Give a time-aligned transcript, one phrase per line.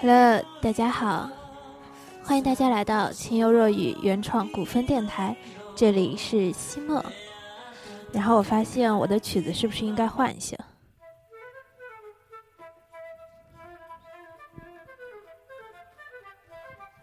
[0.00, 1.28] Hello，大家好，
[2.22, 5.36] 欢迎大家来到清幽若雨原创古风电台，
[5.74, 7.04] 这里是西莫。
[8.12, 10.56] 然后我发现我的曲子是不是应该换一下？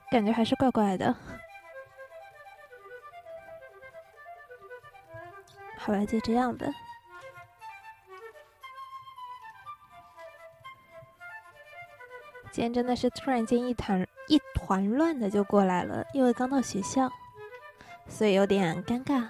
[0.10, 1.14] 感觉还是怪怪的。
[5.78, 6.66] 好吧，就这样吧。
[12.56, 17.12] 今天真的是突然间一团一团乱的就过来了，因为刚到学校，
[18.08, 19.28] 所以有点尴尬。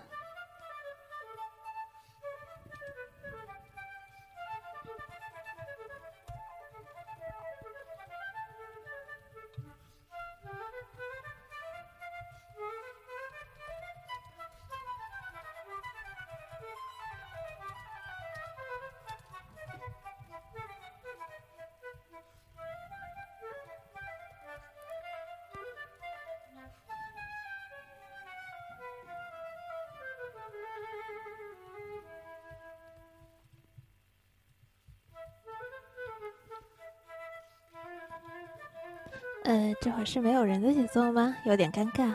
[40.06, 41.36] 是没有人的节奏吗？
[41.46, 42.14] 有点尴尬，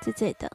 [0.00, 0.50] 醉醉的。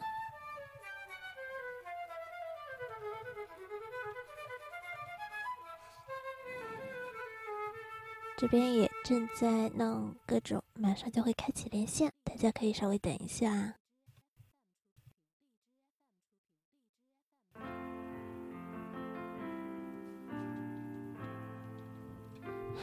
[8.37, 13.75] 这边也正在弄各种，马上就会开启连线，大家可以稍微等一下。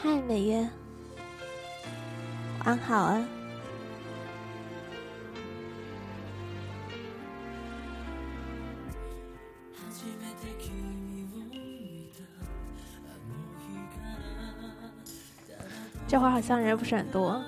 [0.03, 0.82] 嗨，美月。
[2.65, 3.25] 安好啊。
[16.07, 17.43] 这会儿好像人不是很多，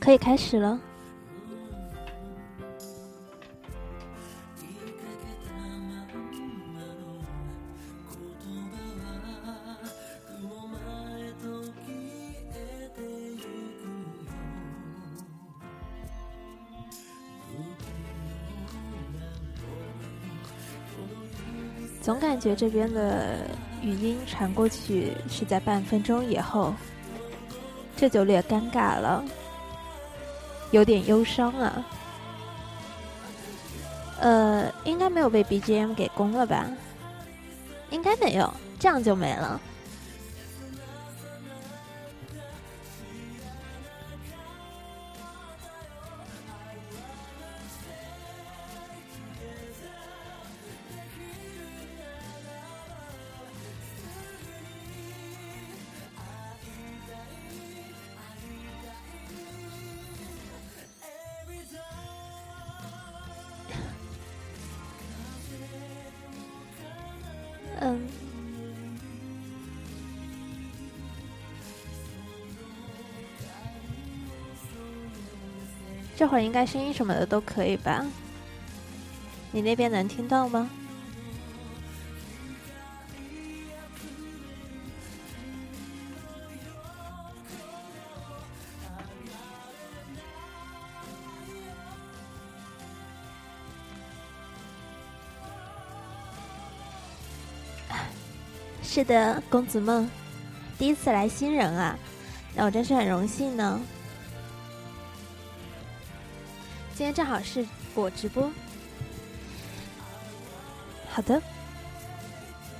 [0.00, 0.80] 可以开始了。
[22.10, 23.36] 总感觉这边的
[23.82, 26.74] 语音传过去是在半分钟以后，
[27.96, 29.24] 这就略尴尬了，
[30.72, 31.86] 有点忧伤啊。
[34.18, 36.66] 呃，应该没有被 BGM 给攻了吧？
[37.90, 39.60] 应该没有，这样就没了。
[76.30, 78.06] 会儿应该声音什么的都可以吧？
[79.50, 80.70] 你那边能听到吗？
[98.84, 100.08] 是的，公子梦，
[100.78, 101.98] 第一次来新人啊，
[102.54, 103.80] 那我真是很荣幸呢。
[107.00, 108.52] 今天正好是我直播，
[111.08, 111.40] 好的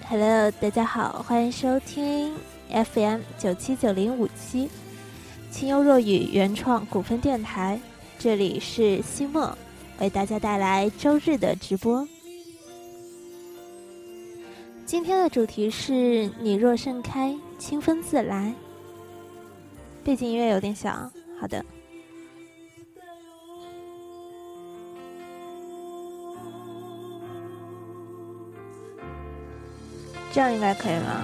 [0.06, 2.36] ，Hello，大家好，欢迎收听
[2.68, 4.68] FM 九七九零五七，
[5.50, 7.80] 清幽若雨原创古风电台，
[8.18, 9.56] 这里是西莫，
[10.00, 12.06] 为大家带来周日的直播。
[14.84, 18.52] 今天的主题是你若盛开，清风自来。
[20.04, 21.64] 背景音乐有点小，好的。
[30.32, 31.22] 这样应该可以吗？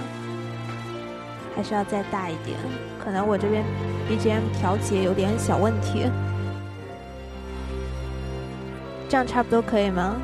[1.55, 2.57] 还是要再大一点？
[3.03, 3.63] 可能我这边
[4.07, 6.11] BGM 调节有点小问题。
[9.09, 10.17] 这样差不多可以吗？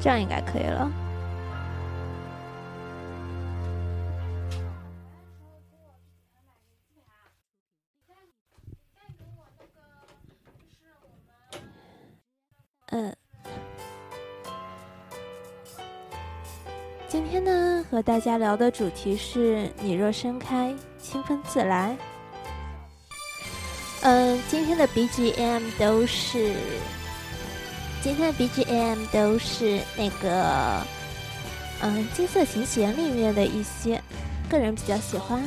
[0.00, 0.90] 这样应该可以了。
[12.92, 13.16] 嗯，
[17.32, 21.96] 今天呢，和大家聊的主题是“你若盛开，清风自来”。
[24.02, 26.56] 嗯，今天的 BGM 都是，
[28.02, 30.84] 今天的 BGM 都是那个，
[31.82, 34.02] 嗯，《金色琴弦》里面的一些，
[34.48, 35.40] 个人比较喜欢，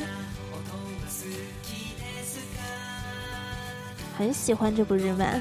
[4.16, 5.38] 很喜欢这部日漫。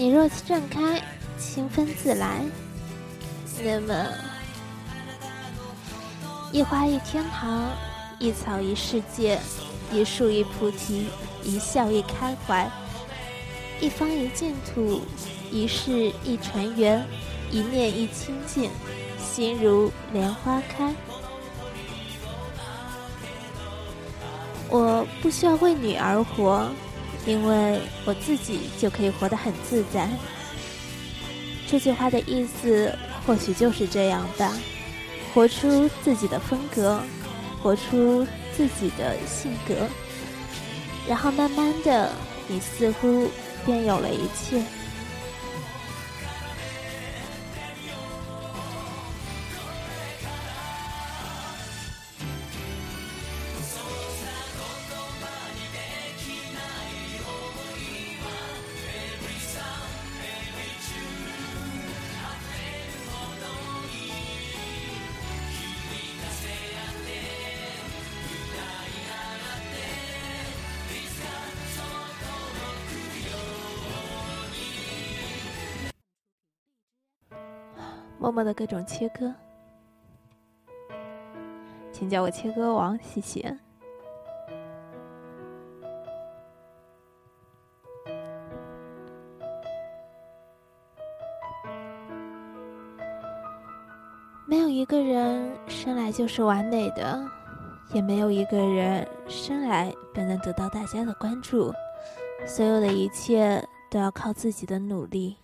[0.00, 0.98] 你若盛开，
[1.38, 2.40] 清风自来。
[3.62, 4.06] 那么，
[6.50, 7.70] 一花一天堂，
[8.18, 9.38] 一草一世界，
[9.92, 11.08] 一树一菩提，
[11.44, 12.66] 一笑一开怀，
[13.78, 15.02] 一方一净土，
[15.52, 17.06] 一世一尘缘，
[17.50, 18.70] 一念一清净，
[19.18, 20.94] 心如莲花开。
[24.70, 26.70] 我不需要为你而活。
[27.26, 30.08] 因为我自己就可以活得很自在。
[31.68, 32.92] 这句话的意思
[33.26, 34.52] 或许就是这样吧：
[35.32, 37.00] 活出自己的风格，
[37.62, 38.26] 活出
[38.56, 39.74] 自己的性格，
[41.08, 42.10] 然后慢慢的，
[42.48, 43.28] 你似乎
[43.64, 44.62] 便有了一切。
[78.50, 79.32] 的各种切割，
[81.92, 83.56] 请叫我切割王，谢谢。
[94.48, 97.24] 没有一个人生来就是完美的，
[97.94, 101.72] 也没有一个人生来便能得到大家的关注。
[102.44, 105.36] 所有的一切都要靠自己的努力。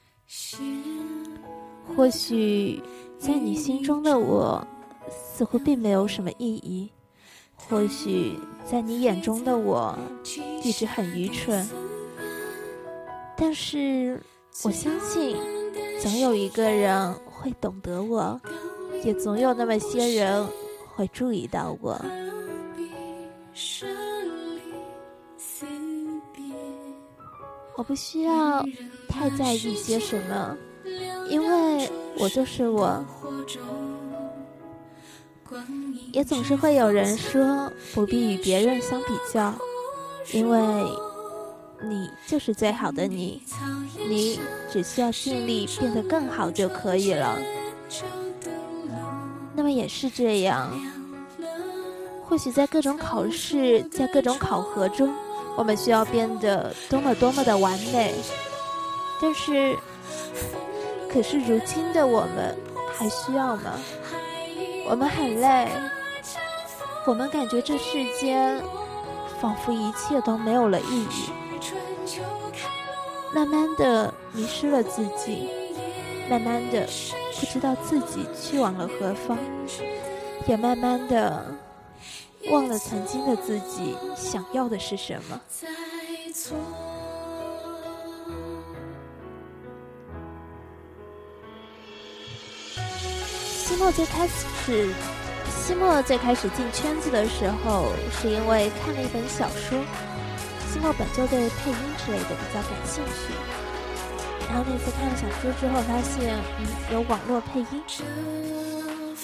[1.96, 2.82] 或许，
[3.18, 4.62] 在你心中的我，
[5.08, 6.90] 似乎并没有什么意义；
[7.56, 9.98] 或许，在你眼中的我，
[10.62, 11.66] 一直很愚蠢。
[13.34, 14.22] 但是，
[14.62, 15.38] 我相信，
[15.98, 18.38] 总有一个人会懂得我，
[19.02, 20.46] 也总有那么些人
[20.94, 21.98] 会注意到我。
[27.74, 28.62] 我不需要
[29.08, 30.56] 太在意些什么。
[31.28, 33.04] 因为我就是我，
[36.12, 39.52] 也总是会有人说不必与别人相比较，
[40.32, 40.58] 因为
[41.82, 43.42] 你就是最好的你，
[44.08, 44.40] 你
[44.72, 47.36] 只需要尽力变得更好就可以了。
[49.54, 50.70] 那么也是这样，
[52.24, 55.12] 或许在各种考试，在各种考核中，
[55.56, 58.14] 我们需要变得多么多么的完美，
[59.20, 59.76] 但是。
[61.12, 62.56] 可是如今的我们
[62.94, 63.72] 还需要吗？
[64.88, 65.68] 我们很累，
[67.06, 68.62] 我们感觉这世间
[69.40, 71.30] 仿佛一切都没有了意义，
[73.34, 75.48] 慢慢的迷失了自己，
[76.28, 76.86] 慢慢的
[77.40, 79.36] 不知道自己去往了何方，
[80.46, 81.46] 也慢慢的
[82.50, 85.40] 忘了曾经的自己想要的是什么。
[93.76, 94.88] 西莫最开始，
[95.50, 99.78] 西莫最开始进圈子的时候，是因为看了一本小说。
[100.72, 103.34] 西莫本就对配音之类的比较感兴趣，
[104.48, 107.82] 然后那次看了小说之后，发现嗯有网络配音，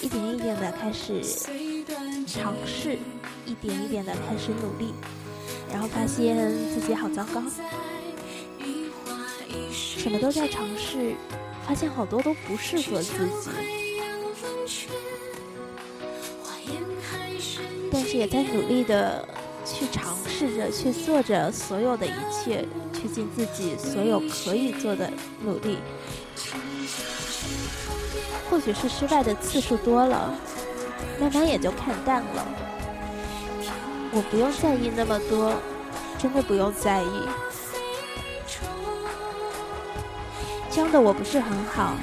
[0.03, 1.23] 一点一点的开始
[2.27, 2.99] 尝试，
[3.47, 4.93] 一点一点的开始努力，
[5.71, 6.37] 然后发现
[6.75, 7.41] 自己好糟糕，
[9.71, 11.15] 什么都在尝试，
[11.67, 13.82] 发现好多都不适合自己。
[17.93, 19.23] 但是也在努力的
[19.63, 25.07] 去尝试着去做着所有的一切，去尽自己所有可以做的
[25.45, 25.77] 努力。
[28.49, 30.33] 或许是失败的次数多了，
[31.19, 32.47] 慢慢也就看淡了。
[34.11, 35.53] 我不用在意那么多，
[36.17, 37.21] 真的不用在意。
[40.71, 41.93] 这样的我不是很好。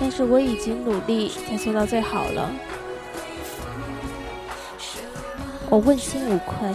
[0.00, 2.50] 但是我已经努力在做到最好了，
[5.70, 6.68] 我问心无愧。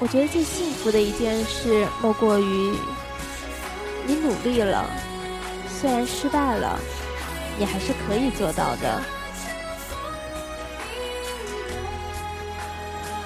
[0.00, 2.74] 我觉得最幸福的一件事，莫过于
[4.04, 4.84] 你努力了，
[5.68, 6.76] 虽然失败了，
[7.56, 9.00] 你还是可以做到的，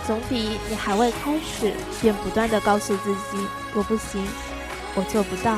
[0.07, 1.73] 总比你还未开始
[2.03, 4.23] 便不断的告诉自己我不行，
[4.95, 5.57] 我做不到，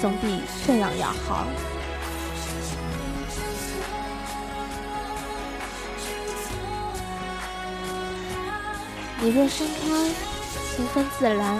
[0.00, 1.46] 总比这样要好。
[9.20, 9.80] 你若盛开，
[10.76, 11.58] 清风自然；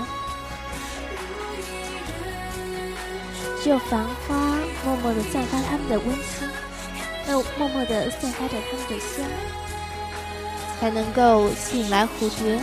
[3.60, 4.36] 只有繁花
[4.84, 6.48] 默默地散发它们的温馨，
[7.28, 9.26] 又默默的散发着它们的香，
[10.78, 12.60] 才能够吸引来蝴蝶，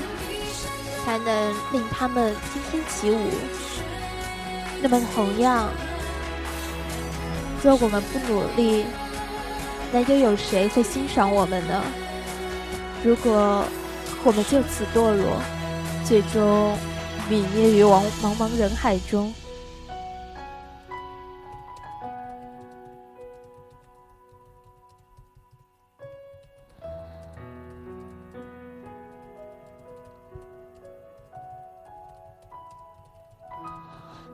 [1.03, 3.19] 才能令它们翩翩起舞。
[4.81, 5.69] 那么同样，
[7.61, 8.85] 若我们不努力，
[9.91, 11.83] 那又有谁会欣赏我们呢？
[13.03, 13.65] 如果。
[14.23, 15.39] 我们就此堕落，
[16.03, 16.75] 最终
[17.29, 19.33] 泯灭于茫茫茫人海中。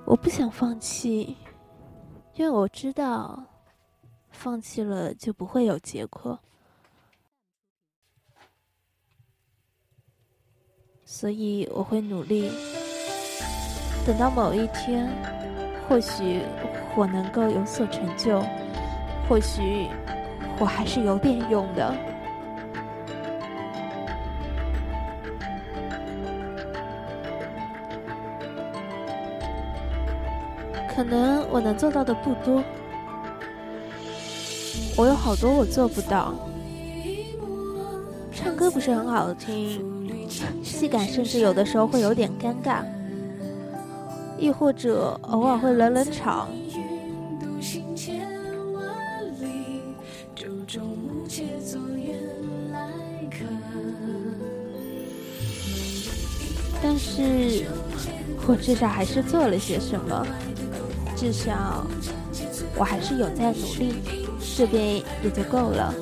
[0.06, 1.38] 我不想放弃，
[2.34, 3.44] 因为我知道，
[4.30, 6.38] 放弃了就不会有结果。
[11.14, 12.50] 所以我会努力，
[14.08, 15.08] 等到某一天，
[15.88, 16.42] 或许
[16.96, 18.42] 我能够有所成就，
[19.28, 19.88] 或许
[20.58, 21.94] 我还是有点用的。
[30.96, 32.64] 可能我能做到的不多，
[34.98, 36.34] 我有好多我做不到。
[38.32, 39.91] 唱歌不是很好听。
[40.64, 42.84] 戏感甚至有的时候会有点尴尬，
[44.38, 46.50] 亦或者偶尔会冷冷场。
[56.84, 57.66] 但是，
[58.48, 60.26] 我至少还是做了些什么，
[61.16, 61.86] 至少
[62.76, 63.94] 我还是有在努力，
[64.58, 65.94] 这边也就够了。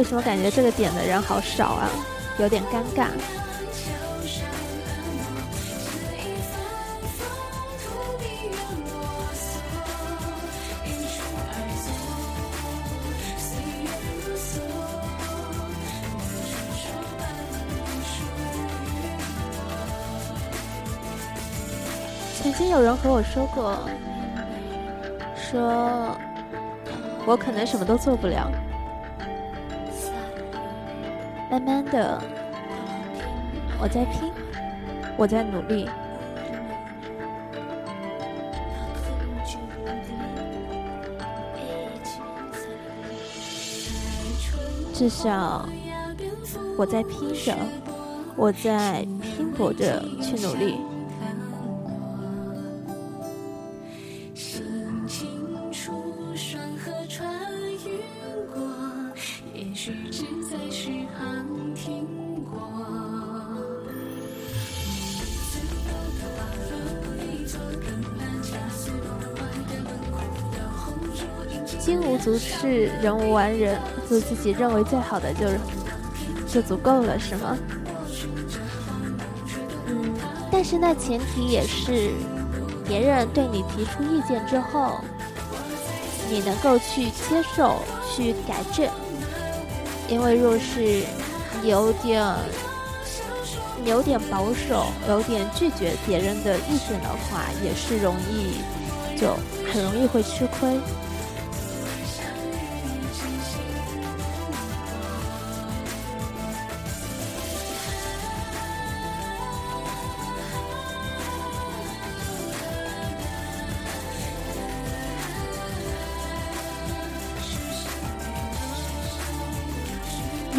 [0.00, 1.90] 为什么感觉这个点的人好少啊？
[2.38, 3.08] 有点尴尬。
[22.42, 23.78] 曾经有人和我说过，
[25.36, 26.16] 说
[27.26, 28.50] 我可能什么都做不了。
[31.64, 32.22] 慢慢的，
[33.80, 34.32] 我在拼，
[35.16, 35.88] 我在努力，
[44.94, 45.68] 至少
[46.78, 47.54] 我在拼着，
[48.36, 50.89] 我在拼搏着去努力。
[72.60, 75.46] 是，人无完人，做自己认为最好的就
[76.46, 77.56] 就足够了，是吗？
[79.86, 80.12] 嗯，
[80.52, 82.10] 但是那前提也是，
[82.86, 85.00] 别人对你提出意见之后，
[86.28, 87.76] 你能够去接受、
[88.14, 88.86] 去改正。
[90.06, 91.02] 因为若是
[91.62, 92.22] 有点
[93.86, 98.58] 有点保守、有点拒绝别人的意见的话，也是容易
[99.18, 99.34] 就
[99.72, 100.78] 很容易会吃亏。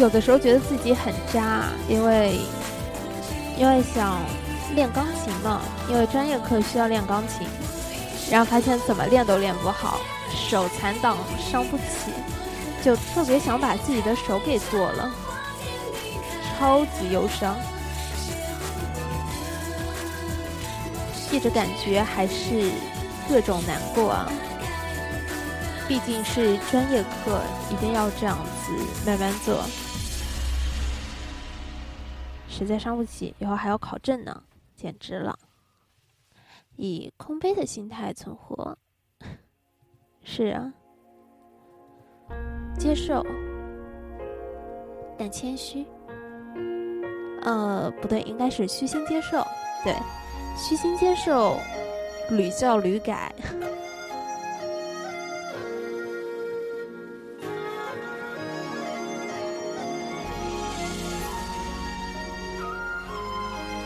[0.02, 2.36] 有的时候觉得自己很渣，因为
[3.56, 4.20] 因为想
[4.74, 7.46] 练钢琴嘛，因为专业课需要练钢琴，
[8.28, 10.00] 然后发现怎么练都练不好，
[10.34, 12.10] 手残党伤不起，
[12.84, 15.08] 就特别想把自己的手给剁了，
[16.58, 17.54] 超级忧伤，
[21.30, 22.72] 一直感觉还是
[23.28, 24.28] 各种难过啊。
[25.86, 27.40] 毕竟是专业课，
[27.70, 28.72] 一定要这样子
[29.06, 29.62] 慢慢做，
[32.62, 34.42] 实在伤不起，以后还要考证呢，
[34.76, 35.38] 简直了！
[36.76, 38.76] 以空杯的心态存活，
[40.22, 40.72] 是啊，
[42.78, 43.24] 接受，
[45.18, 45.86] 但谦虚。
[47.42, 49.44] 呃，不对，应该是虚心接受。
[49.82, 49.94] 对，
[50.56, 51.58] 虚心接受，
[52.30, 53.34] 屡教屡改。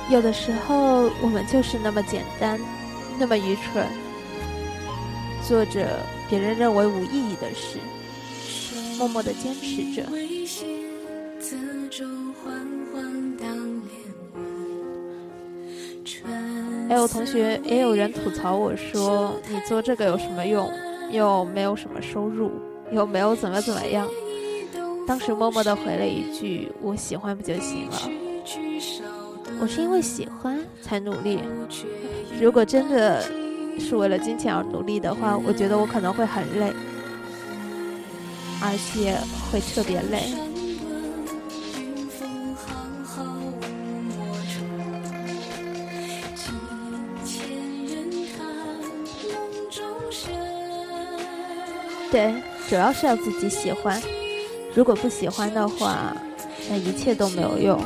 [0.08, 2.60] 有的时候，我们就是那么简单，
[3.18, 3.84] 那么愚蠢，
[5.42, 7.78] 做着别人认为无意义的事，
[8.98, 10.04] 默默的坚持着。
[16.88, 20.70] 还有同学，也有人吐槽我说：“你做这个有什么用？
[21.10, 22.52] 又没有什么收入，
[22.92, 24.08] 又没有怎么怎么样。”
[25.06, 27.96] 当时默默的回了一句：“我喜欢不就行了？
[29.60, 31.40] 我是因为喜欢才努力。
[32.40, 33.22] 如果真的
[33.78, 36.72] 是为了金钱而努力的话，我觉得我可能会很累，
[38.62, 39.16] 而且
[39.50, 40.34] 会特别累。”
[52.08, 52.34] 对，
[52.68, 54.00] 主要是要自己喜欢。
[54.74, 56.16] 如果不喜欢的话，
[56.70, 57.78] 那一切都没有用。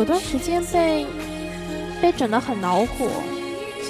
[0.00, 1.06] 有段时间被
[2.00, 3.06] 被整得很恼火，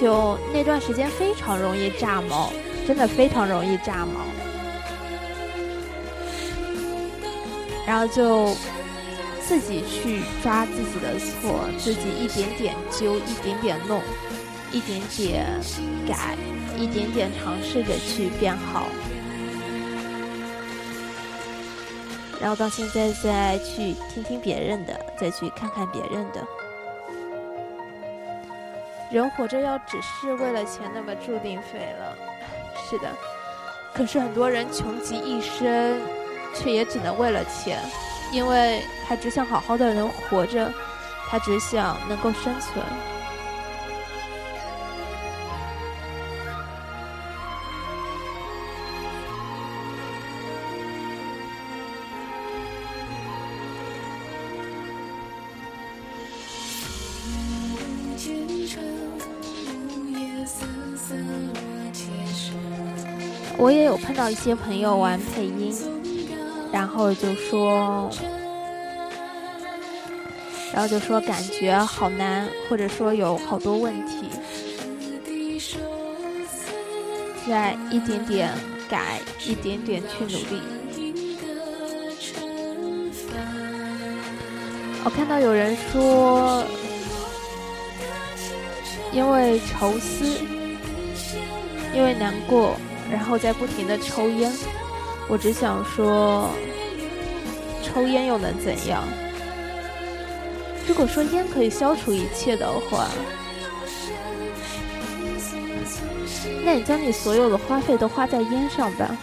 [0.01, 2.53] 就那段时间非常容易炸毛，
[2.85, 4.21] 真的非常容易炸毛。
[7.87, 8.57] 然后就
[9.47, 14.03] 自己去抓自己的错，自己一点点揪，一点点弄，
[14.73, 15.47] 一点点
[16.09, 16.37] 改，
[16.77, 18.89] 一点点尝试着去变好。
[22.41, 26.47] 然后到现在再去听听别人的，再去看看别人的。
[29.11, 32.17] 人活着要只是为了钱，那么注定废了。
[32.89, 33.09] 是的，
[33.93, 36.01] 可是很多人穷极一生。
[36.53, 37.79] 却也只能为了钱，
[38.33, 40.69] 因为他只想好好的能活着，
[41.29, 42.85] 他只想能够生存。
[63.61, 65.77] 我也有碰到一些朋友玩配音。
[66.73, 68.09] 然后就说，
[70.73, 74.31] 然后就说感觉好难，或者说有好多问题，
[77.49, 78.55] 在一点点
[78.89, 80.63] 改，一点点去努力。
[85.03, 86.65] 我看到有人说，
[89.13, 90.25] 因为愁思，
[91.93, 92.77] 因为难过，
[93.11, 94.53] 然后在不停的抽烟。
[95.29, 96.51] 我只想说，
[97.83, 99.05] 抽烟又能怎样？
[100.89, 103.07] 如果说烟可以消除一切的话，
[106.65, 109.17] 那你将你所有的花费都花在烟上吧。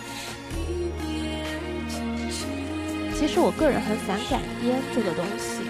[3.20, 5.62] 其实我个人很反感烟这个东西，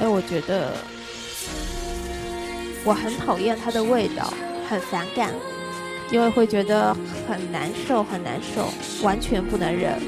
[0.00, 0.72] 哎，我觉得
[2.82, 4.32] 我很讨厌它的味道，
[4.68, 5.32] 很反感。
[6.10, 6.96] 因为会觉得
[7.28, 8.68] 很难受，很难受，
[9.02, 10.00] 完全不能忍。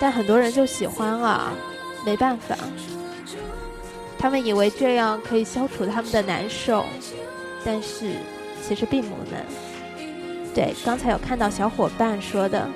[0.00, 1.52] 但很多人就喜欢啊，
[2.04, 2.56] 没办法，
[4.18, 6.84] 他们以为这样可以消除他们的难受，
[7.64, 8.10] 但是
[8.66, 9.40] 其实并不能。
[10.52, 12.68] 对，刚才有看到小伙伴说的，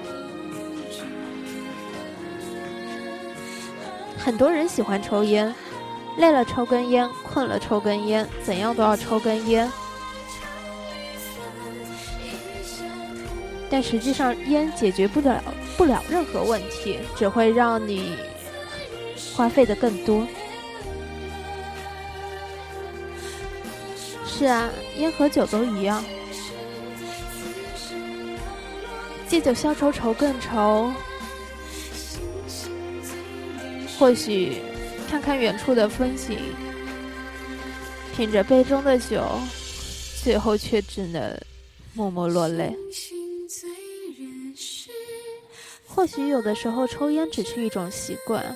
[4.16, 5.52] 很多人喜欢抽烟，
[6.18, 9.68] 累了抽根烟，困了抽根烟，怎样都要抽根烟。
[13.68, 15.42] 但实际上，烟解决不了
[15.76, 18.16] 不了任何问题，只会让你
[19.34, 20.26] 花费的更多。
[24.24, 26.04] 是啊，烟和酒都一样，
[29.26, 30.92] 借酒消愁愁更愁。
[33.98, 34.58] 或许
[35.08, 36.38] 看看远处的风景，
[38.14, 39.24] 品着杯中的酒，
[40.22, 41.36] 最后却只能
[41.94, 42.76] 默默落泪。
[45.96, 48.54] 或许有的时候抽烟只是一种习惯，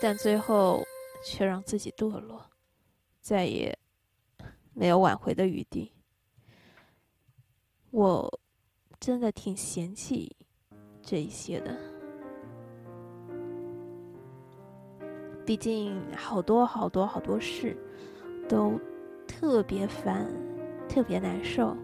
[0.00, 0.82] 但最后
[1.22, 2.46] 却让自己堕落，
[3.20, 3.78] 再也
[4.72, 5.92] 没有挽回的余地。
[7.90, 8.40] 我
[8.98, 10.34] 真的挺嫌弃
[11.02, 11.78] 这一些的，
[15.44, 17.76] 毕竟好多好多好多事
[18.48, 18.80] 都
[19.28, 20.26] 特别烦，
[20.88, 21.76] 特别难受。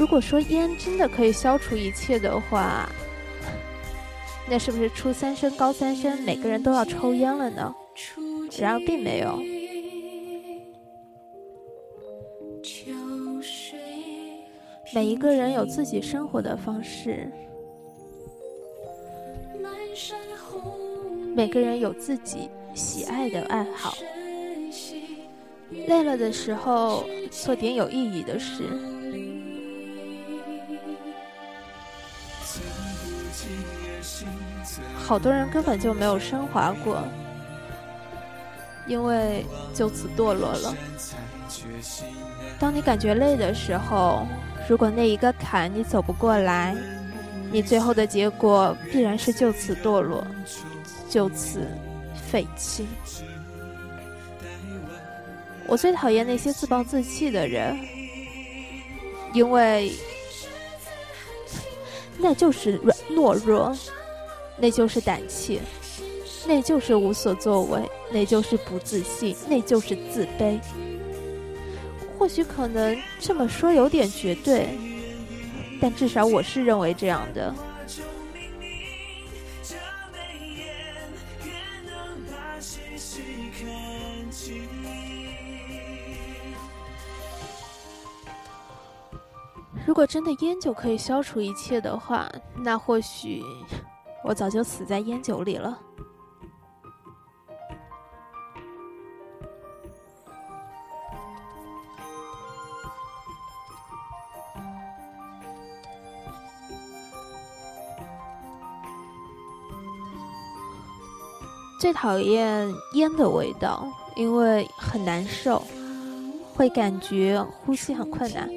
[0.00, 2.88] 如果说烟真的可以消除一切的话，
[4.48, 7.74] 那是不是初三升、高三升，每个人都要抽烟了呢？
[8.58, 9.38] 然而并没有。
[14.94, 17.30] 每一个人有自己生活的方式，
[21.36, 23.94] 每个人有自己喜爱的爱好。
[25.86, 28.64] 累了的时候，做点有意义的事。
[35.10, 37.02] 好多人根本就没有升华过，
[38.86, 39.44] 因为
[39.74, 40.72] 就此堕落了。
[42.60, 44.24] 当你感觉累的时候，
[44.68, 46.76] 如果那一个坎你走不过来，
[47.50, 50.24] 你最后的结果必然是就此堕落，
[51.08, 51.66] 就此
[52.14, 52.86] 废弃。
[55.66, 57.76] 我最讨厌那些自暴自弃的人，
[59.32, 59.92] 因为。
[62.22, 63.74] 那就是软懦弱，
[64.60, 65.58] 那就是胆怯，
[66.46, 67.80] 那就是无所作为，
[68.12, 70.60] 那就是不自信，那就是自卑。
[72.18, 74.68] 或许可能这么说有点绝对，
[75.80, 77.54] 但至少我是认为这样的。
[89.86, 92.30] 如果真的烟酒可以消除一切的话，
[92.62, 93.42] 那或许
[94.22, 95.78] 我早就死在烟酒里了。
[111.80, 115.62] 最讨厌烟的味道，因为很难受，
[116.54, 118.48] 会感觉呼吸很困难。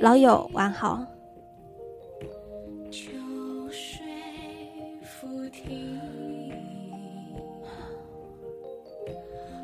[0.00, 1.11] 老友，晚好。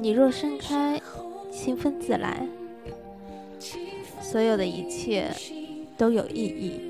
[0.08, 0.98] 你若盛开，
[1.52, 2.40] 清风自来。
[4.22, 5.30] 所有的一切
[5.98, 6.80] 都有意义，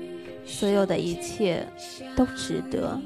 [0.45, 1.67] 所有的一切
[2.15, 2.97] 都值得。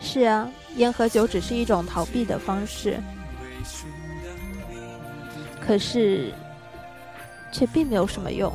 [0.00, 2.98] 是啊，烟和酒只是一种逃避的方式，
[5.64, 6.32] 可是。
[7.52, 8.52] 却并没有什么用，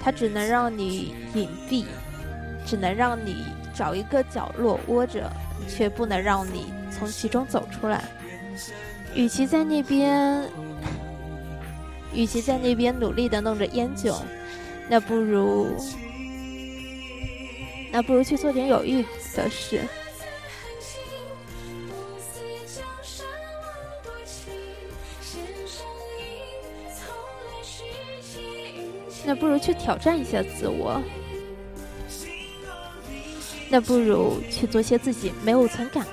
[0.00, 1.84] 它只能让你隐蔽，
[2.66, 3.44] 只能让你
[3.74, 5.30] 找一个角落窝着，
[5.68, 8.04] 却不能让你从其中走出来。
[9.14, 10.48] 与其在那边，
[12.12, 14.16] 与其在那边努力的弄着烟酒，
[14.88, 15.76] 那不如，
[17.92, 19.80] 那不如去做点有意义的事。
[29.26, 31.00] 那不如去挑战一下自我，
[33.70, 36.06] 那不如去做些自己没有曾敢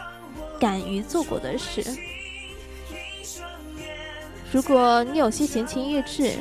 [0.58, 1.84] 敢于做过的事。
[4.52, 6.34] 如果你有些闲情逸致，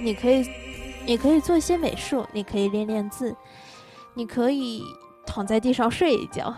[0.00, 0.48] 你可以，
[1.04, 3.34] 你可以做一些美术，你可以练练字，
[4.14, 4.82] 你可以
[5.26, 6.54] 躺在地上睡一觉，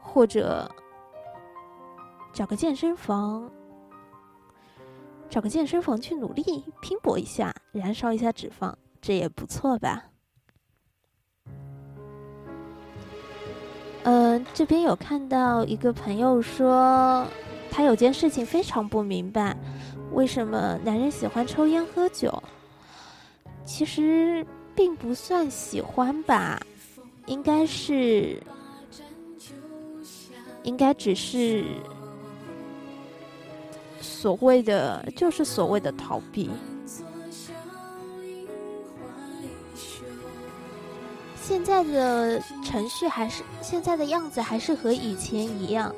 [0.00, 0.70] 或者
[2.32, 3.50] 找个健身房。
[5.28, 10.04] 找个健身房去努力拼搏一下，燃烧一下脂肪，这也不错吧？
[14.04, 17.26] 嗯，这边有看到一个朋友说，
[17.70, 19.56] 他有件事情非常不明白，
[20.12, 22.42] 为什么男人喜欢抽烟喝酒？
[23.64, 26.60] 其实并不算喜欢吧，
[27.26, 28.42] 应该是，
[30.62, 31.64] 应该只是。
[34.00, 36.50] 所谓的就是所谓的逃避。
[41.40, 45.94] 现在的程序还是现在的样子，还是和以前一样，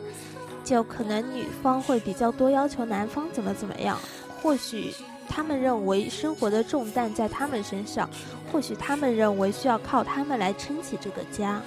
[0.68, 3.98] 就可能女方会比较多要求男方怎么怎么样。
[4.42, 4.92] 或许
[5.26, 8.08] 他们认为生活的重担在他们身上，
[8.52, 11.62] 或许他们认为需要靠他们来撑起这个家，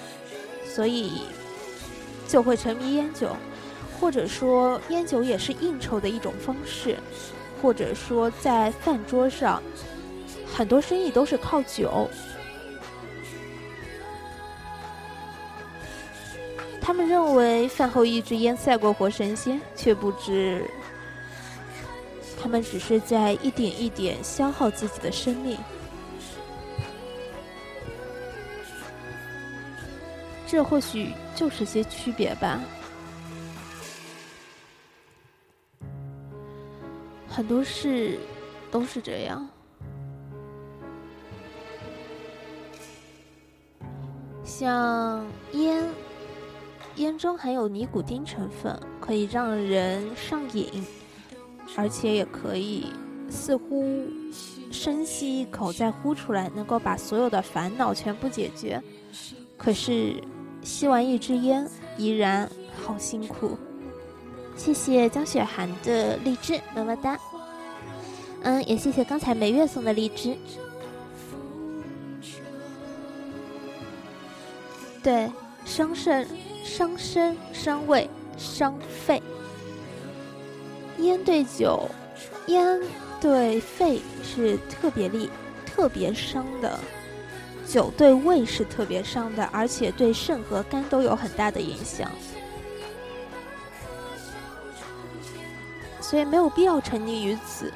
[0.63, 1.23] 所以
[2.27, 3.35] 就会沉迷烟酒，
[3.99, 6.97] 或者说烟酒也是应酬的一种方式，
[7.59, 9.61] 或者说在饭桌上，
[10.45, 12.07] 很多生意都是靠酒。
[16.91, 20.69] 他们认为饭后一支烟赛过活神仙，却不知
[22.37, 25.57] 他们只是在一点一点消耗自己的生命。
[30.45, 32.59] 这或许就是些区别吧。
[37.25, 38.19] 很多事
[38.69, 39.49] 都是这样，
[44.43, 45.81] 像烟。
[47.01, 50.85] 烟中含有尼古丁成分，可以让人上瘾，
[51.75, 52.85] 而且也可以
[53.27, 54.03] 似乎
[54.71, 58.81] 深吸一口再呼出来，能够把所有的烦恼全部解决。
[59.57, 60.15] 可是
[60.61, 62.49] 吸完一支烟依然
[62.83, 63.57] 好辛苦。
[64.55, 67.19] 谢谢江雪涵的荔枝，么么哒。
[68.43, 70.37] 嗯，也谢谢刚才梅月送的荔枝。
[75.01, 75.31] 对，
[75.65, 76.27] 伤肾。
[76.63, 79.21] 伤身、伤胃、伤肺。
[80.97, 81.89] 烟对酒，
[82.47, 82.79] 烟
[83.19, 85.29] 对肺是特别厉、
[85.65, 86.77] 特别伤的；
[87.67, 92.11] 酒对胃是特别伤的，而且对肾和肝都有很大的影响。
[95.99, 97.71] 所以没有必要沉溺于此，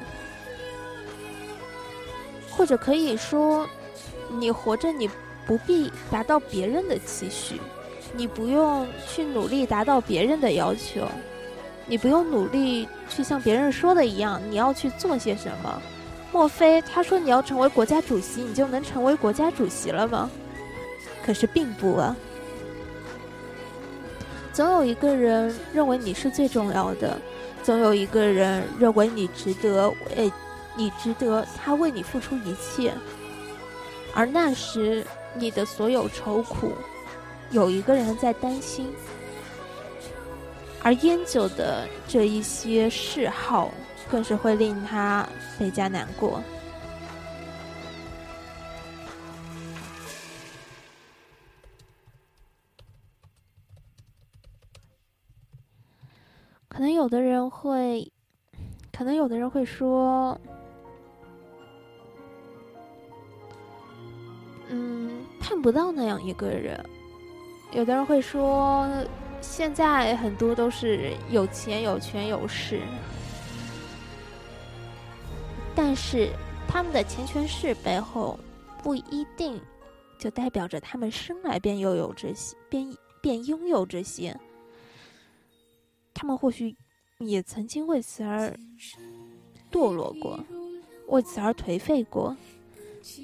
[2.50, 3.66] 或者可以说，
[4.38, 5.08] 你活着，你
[5.46, 7.58] 不必达到别人的期许。
[8.14, 11.06] 你不用去努力达到别人的要求，
[11.86, 15.82] 你不用努力去像别人说的一样，你要去做些什么？
[16.32, 20.30] 莫非他说你要成为国家主席，你就能成为国家主席了吗？
[21.24, 22.14] 可是并不啊。
[24.52, 27.18] 总有一个人认为你是最重要的，
[27.62, 30.32] 总有一个人认为你值得为，
[30.76, 32.92] 你值得他为你付出一切，
[34.14, 36.72] 而那时你的所有愁苦。
[37.50, 38.92] 有一个人在担心，
[40.82, 43.72] 而烟酒的这一些嗜好，
[44.10, 45.26] 更是会令他
[45.58, 46.42] 倍加难过。
[56.68, 58.12] 可能有的人会，
[58.92, 60.38] 可能有的人会说，
[64.68, 66.84] 嗯，看不到那样一个人。
[67.76, 68.88] 有的人会说，
[69.42, 72.80] 现在很多都是有钱、有权、有势，
[75.74, 76.30] 但是
[76.66, 78.40] 他们的钱、权、势背后
[78.82, 79.60] 不一定
[80.18, 84.34] 就代表着他们生来便拥有这些，便便拥有这些。
[86.14, 86.74] 他们或许
[87.18, 88.58] 也曾经为此而
[89.70, 90.42] 堕落过，
[91.08, 92.34] 为此而颓废过，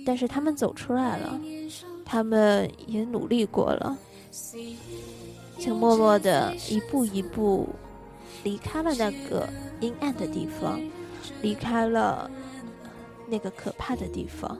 [0.04, 1.40] 但是他们走出来了，
[2.04, 3.96] 他们也努力过了。
[5.58, 7.68] 就默默的一步一步
[8.42, 9.46] 离开了那个
[9.80, 10.80] 阴暗的地方，
[11.42, 12.30] 离开了
[13.28, 14.58] 那个可怕的地方。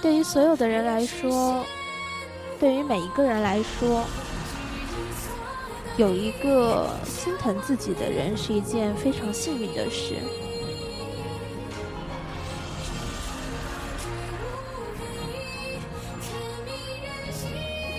[0.00, 1.64] 对于所有的人来说，
[2.58, 4.04] 对于每一个人来说。
[5.98, 10.16] 有一个心疼自己的人是一件非常幸运的事。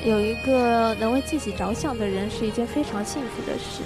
[0.04, 3.84] 有一个能为自己着想的人是一件非常幸福的事。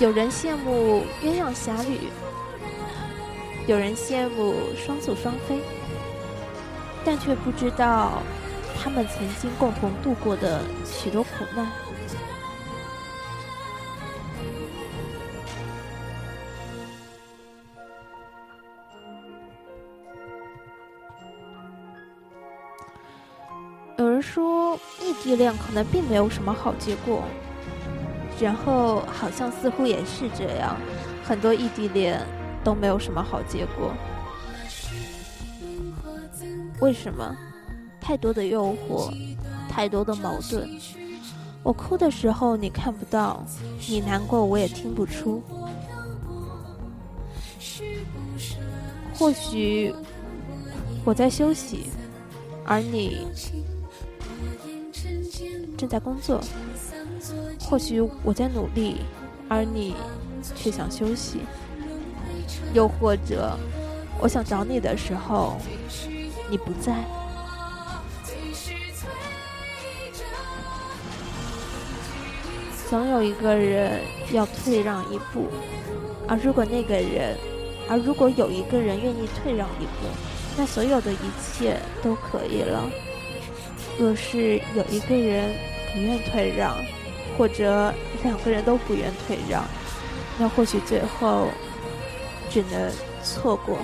[0.00, 2.00] 有人羡慕鸳鸯侠侣，
[3.66, 5.60] 有人羡慕双宿双飞，
[7.04, 8.22] 但却不知道
[8.76, 11.70] 他们曾经共同度过的许多苦难。
[25.24, 27.22] 地恋可能并没有什么好结果，
[28.38, 30.76] 然后好像似乎也是这样，
[31.24, 32.20] 很多异地恋
[32.62, 33.90] 都没有什么好结果。
[36.80, 37.34] 为什么？
[38.02, 39.10] 太多的诱惑，
[39.66, 40.68] 太多的矛盾。
[41.62, 43.42] 我哭的时候你看不到，
[43.88, 45.42] 你难过我也听不出。
[49.14, 49.94] 或许
[51.02, 51.86] 我在休息，
[52.66, 53.26] 而你。
[55.76, 56.40] 正在工作，
[57.60, 59.02] 或许我在努力，
[59.48, 59.94] 而你
[60.54, 61.38] 却想休息；
[62.72, 63.58] 又或者，
[64.20, 65.56] 我想找你的时候，
[66.48, 67.04] 你不在。
[72.88, 75.48] 总有一个人要退让一步，
[76.28, 77.36] 而如果那个人，
[77.88, 80.06] 而如果有一个人愿意退让一步，
[80.56, 82.88] 那所有的一切都可以了。
[83.98, 85.54] 若是有一个人
[85.92, 86.76] 不愿退让，
[87.36, 89.64] 或者两个人都不愿退让，
[90.38, 91.48] 那或许最后
[92.50, 93.78] 只能错过。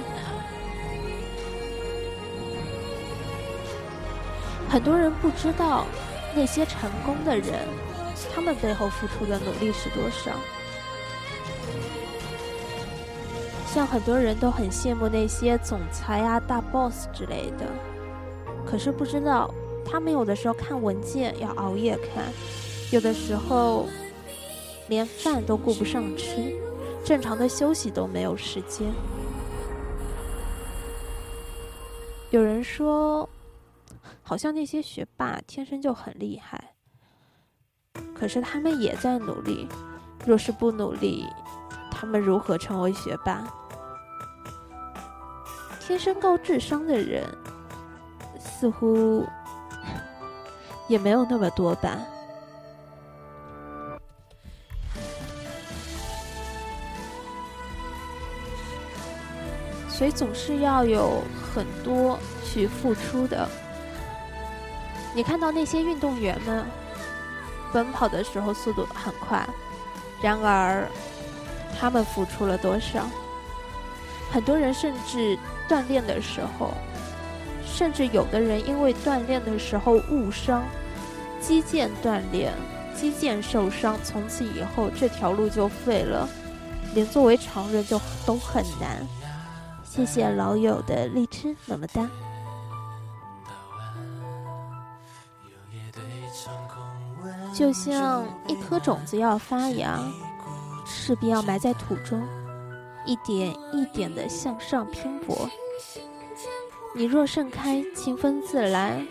[4.69, 5.87] 很多人不知道
[6.35, 7.67] 那些成功的人。
[8.35, 10.33] 他们背后付出的努力是多少？
[13.67, 17.65] 像很多人都很羡慕那些总裁啊、大 boss 之类的，
[18.67, 19.51] 可是不知道
[19.91, 22.33] 他们有的时候看文件要熬夜看，
[22.93, 23.89] 有的时候
[24.89, 26.55] 连饭都顾不上吃，
[27.05, 28.87] 正常的休息都没有时间。
[32.31, 33.29] 有人说，
[34.23, 36.73] 好像那些学霸天生就很厉害。
[38.15, 39.67] 可是他们也在努力，
[40.25, 41.27] 若是不努力，
[41.91, 43.43] 他们如何成为学霸？
[45.81, 47.27] 天生高智商的人，
[48.39, 49.27] 似乎
[50.91, 51.97] 也没有那么多吧。
[59.89, 61.23] 所以总是要有
[61.55, 63.49] 很多去付出的。
[65.15, 66.67] 你看到那些运动员们？
[67.73, 69.49] 奔跑的时候速度很快，
[70.21, 70.89] 然而
[71.79, 73.07] 他们付出了多少？
[74.33, 76.73] 很多人甚至锻炼的时候，
[77.65, 80.65] 甚至有的人因为锻炼的时候误伤，
[81.41, 82.53] 肌腱断裂，
[82.95, 86.29] 肌腱受伤，从此以后这条路就废了，
[86.95, 89.07] 连作为常人就都很难。
[89.83, 92.09] 谢谢老友的荔枝，么么哒。
[97.53, 99.99] 就像一颗种子要发芽，
[100.87, 102.23] 势必要埋在土中，
[103.05, 105.49] 一点一点的向上拼搏。
[106.95, 109.05] 你若盛开，清风自来。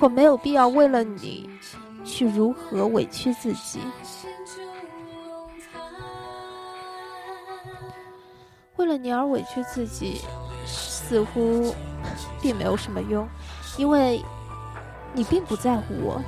[0.00, 1.50] 我没有必要为了你
[2.04, 3.80] 去如何委屈自己，
[8.76, 10.20] 为了你而委屈自己，
[10.64, 11.74] 似乎
[12.40, 13.28] 并没有什么用，
[13.76, 14.24] 因为
[15.12, 16.22] 你并不在乎我。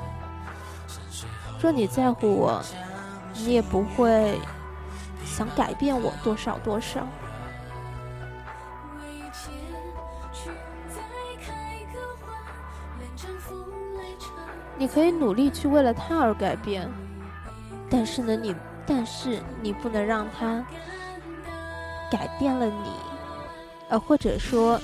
[1.62, 2.60] 若你在乎我，
[3.34, 4.36] 你也不会
[5.24, 7.06] 想改变我多少多少。
[14.80, 16.90] 你可以努力去为了他而改变，
[17.90, 20.64] 但是呢，你但是你不能让他
[22.10, 22.90] 改变了你，
[23.90, 24.80] 呃，或者说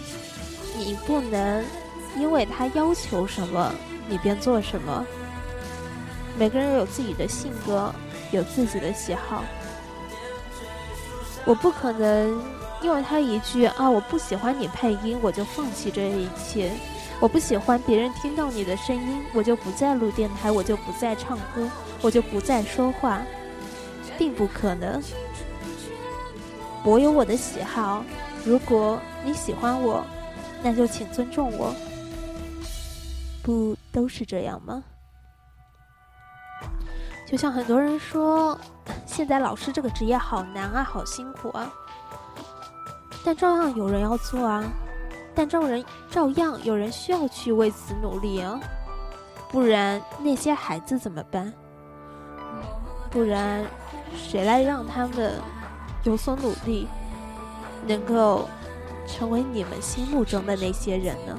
[0.77, 1.65] 你不能
[2.15, 3.73] 因为他要求什么，
[4.07, 5.03] 你便做什么。
[6.39, 7.91] 每个人有自己的性格，
[8.33, 9.43] 有自己的喜好。
[11.47, 12.39] 我不可能
[12.83, 16.71] 因为他一句啊，我不喜欢你配音，我就放弃这一切。
[17.19, 21.69] 我不喜欢别人听到你的声音，我就不再录电台，我就不再唱歌，
[22.03, 23.23] 我就不再说话，
[24.19, 25.03] 并不可能。
[26.85, 28.05] 我有我的喜好，
[28.45, 30.05] 如果你喜欢我，
[30.63, 31.75] 那就请尊重我。
[33.43, 34.85] 不都是这样吗？
[37.27, 38.57] 就像很多人说，
[39.07, 41.73] 现在老师这个职业好难啊，好辛苦啊。
[43.25, 44.63] 但照样有人要做啊，
[45.37, 48.59] 但照人照样有人需要去为此努力哦。
[49.51, 51.53] 不然那些孩子怎么办？
[53.11, 53.65] 不然
[54.17, 55.35] 谁来让他们
[56.03, 56.89] 有所努力，
[57.87, 58.49] 能够
[59.07, 61.39] 成为你们心目中的那些人呢？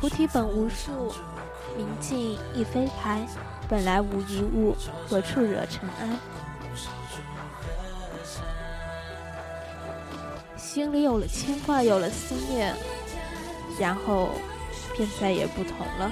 [0.00, 1.12] 菩提本无树，
[1.80, 3.26] 明镜亦非台。
[3.66, 4.76] 本来无一物，
[5.08, 6.18] 何处惹尘埃？
[10.56, 12.74] 心里有了牵挂，有了思念，
[13.78, 14.28] 然后
[14.94, 16.10] 便再也不同了。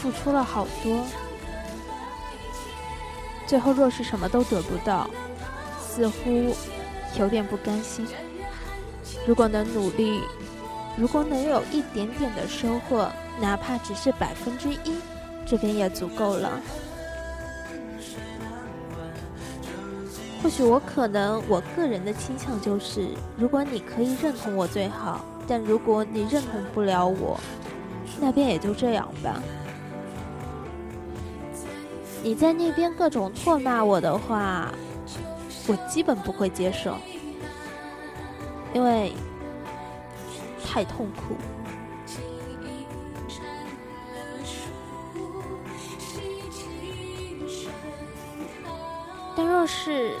[0.00, 1.04] 付出了好多。
[3.50, 5.10] 最后，若是什么都得不到，
[5.80, 6.54] 似乎
[7.18, 8.06] 有点不甘心。
[9.26, 10.20] 如果能努力，
[10.96, 13.08] 如果能有一点点的收获，
[13.40, 15.00] 哪怕只是百分之一，
[15.44, 16.60] 这边也足够了。
[20.40, 27.40] 或许我可能我个人的倾向就是，如果你可以认同我最好，但如果你认同不了我，
[28.20, 29.42] 那边也就这样吧。
[32.22, 34.70] 你在那边各种唾骂我的话，
[35.66, 36.96] 我基本不会接受，
[38.74, 39.12] 因为
[40.64, 41.34] 太痛苦。
[49.34, 50.14] 但若是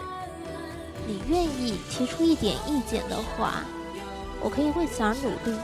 [1.06, 3.62] 你愿意提出一点意见的话，
[4.40, 5.58] 我可以为此而努力。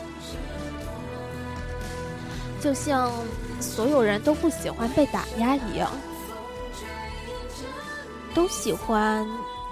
[2.61, 3.11] 就像
[3.61, 5.91] 所有人都不喜欢被打压一样。
[8.37, 9.27] 都喜欢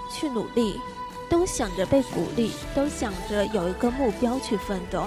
[0.09, 0.81] 去努力，
[1.29, 5.05] 都想着被鼓励，都想着有一个目标去奋斗。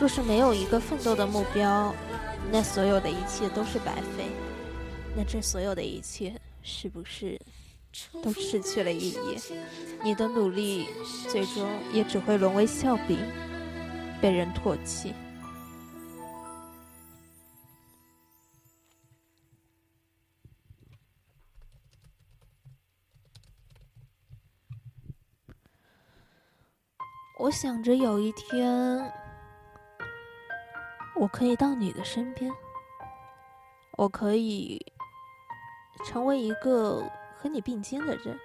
[0.00, 1.94] 若是没有一个奋斗的目标，
[2.50, 4.24] 那所有的一切都是白费。
[5.16, 7.40] 那这所有的一切是不是
[8.20, 9.38] 都失去了意义？
[10.02, 10.88] 你的努力
[11.28, 13.16] 最终也只会沦为笑柄，
[14.20, 15.14] 被人唾弃。
[27.38, 29.12] 我想着有一天，
[31.14, 32.52] 我可以到你的身边，
[33.96, 34.84] 我可以
[36.04, 37.00] 成为一个
[37.36, 38.36] 和你并肩的人，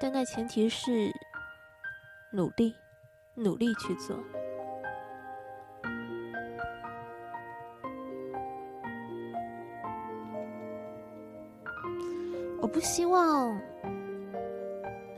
[0.00, 1.12] 但那前提是
[2.32, 2.74] 努力，
[3.36, 4.18] 努力去做。
[12.60, 13.56] 我不希望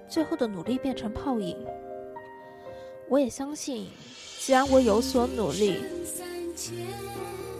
[0.06, 1.66] 最后的努力变成泡影。
[3.08, 3.86] 我也相信，
[4.38, 5.76] 既然我有所努力，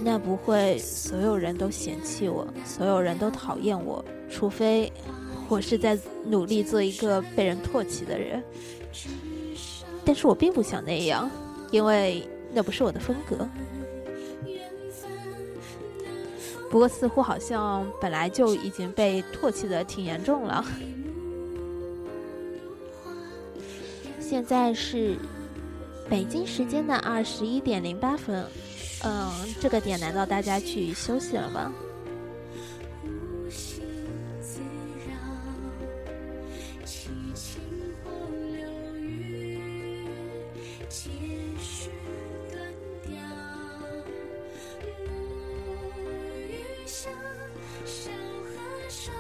[0.03, 4.93] 那不会所有人都嫌弃我，所有人都讨厌我，除非
[5.49, 8.43] 我是在努力做一个被人唾弃的人。
[10.05, 11.31] 但是我并不想那样，
[11.71, 13.49] 因为那不是我的风格。
[16.71, 20.65] 不过似乎好像本来就已经被唾弃的挺严重了。
[24.25, 25.19] 现在是。
[26.07, 28.45] 北京时间的二十一点零八分，
[29.03, 31.73] 嗯，这个点难道大家去休息了吗？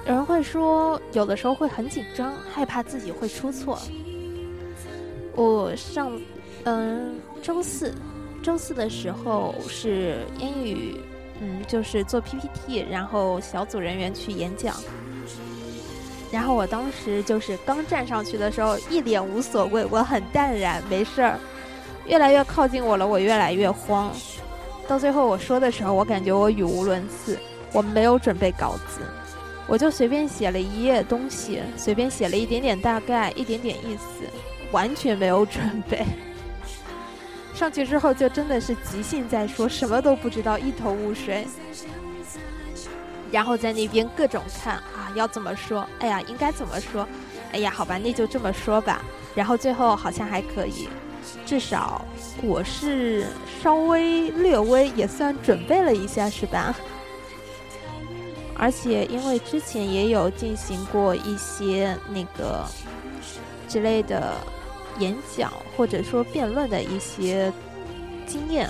[0.07, 3.80] 有人会说，有的时候会很紧张，害怕自己会出错。
[5.35, 6.12] 我上。
[6.66, 7.95] 嗯，周四，
[8.43, 10.97] 周四的时候是英语，
[11.43, 14.74] 嗯，就是做 PPT，然后小组人员去演讲。
[16.32, 21.39] 然后我当时就是刚站上去的时候，一脸无所谓，我很淡然，没事儿。
[22.07, 24.11] 越来越靠近我了，我越来越慌。
[24.89, 27.39] 到最后我说的时候，我感觉我语无伦次，
[27.72, 29.01] 我没有准备稿子，
[29.66, 34.24] 我就随便写了一页东西，随便写了一点点大概，一点点意思，
[34.75, 36.05] 完全没有准备。
[37.55, 41.47] 上去之后就真的是即兴在说，什么都不知道，一头雾水。
[43.31, 45.87] 然后在那边各种看啊，要怎么说？
[46.01, 47.07] 哎呀，应该怎么说？
[47.53, 49.01] 哎呀，好吧，那就这么说吧。
[49.37, 50.89] 然后最后好像还可以，
[51.47, 52.05] 至少
[52.43, 53.27] 我是
[53.62, 56.75] 稍微略微也算准备了一下，是吧？
[58.57, 62.64] 而且因为之前也有进行过一些那个
[63.68, 64.35] 之类的。
[64.99, 67.53] 演讲或者说辩论的一些
[68.26, 68.68] 经验，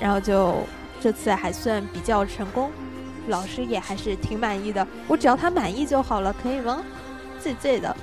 [0.00, 0.56] 然后就
[1.00, 2.70] 这次还算比较成功，
[3.28, 4.86] 老师也还是挺满意的。
[5.08, 6.84] 我只要他满意就好了，可以吗？
[7.40, 7.94] 醉醉的，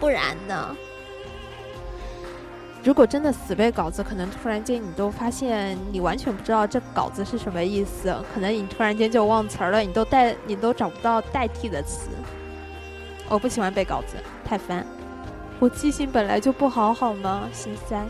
[0.00, 0.76] 不然呢？
[2.82, 12.08] 如果真的死背稿子，可能突然间你都发现你完全不知道这稿子是什么意思，可能你突然间就忘词儿了，你都代你都找不到代替的词。
[13.32, 14.86] 我不喜欢背稿子，太烦。
[15.58, 17.48] 我记性本来就不好，好吗？
[17.50, 18.04] 心塞。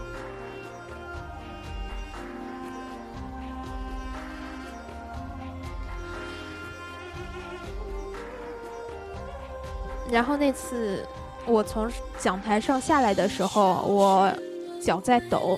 [10.11, 11.07] 然后那次
[11.47, 14.33] 我从讲台上下来的时候，我
[14.81, 15.57] 脚在抖，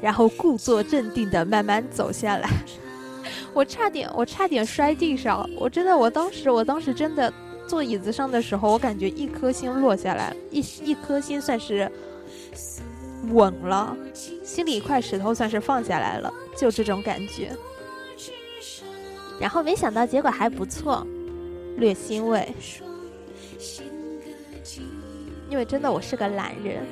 [0.00, 2.48] 然后故作镇定的慢慢走下来。
[3.52, 5.44] 我差点，我差点摔地上。
[5.58, 7.32] 我真的，我当时，我当时真的。
[7.66, 11.90] 坐椅子上的时候，我感觉一颗心落下来，一一颗心算是
[13.32, 13.96] 稳了，
[14.44, 17.50] 心里一块石头算是放下来了，就这种感觉。
[19.40, 21.06] 然后没想到结果还不错，
[21.76, 22.54] 略欣慰，
[25.50, 26.84] 因为真的我是个懒人。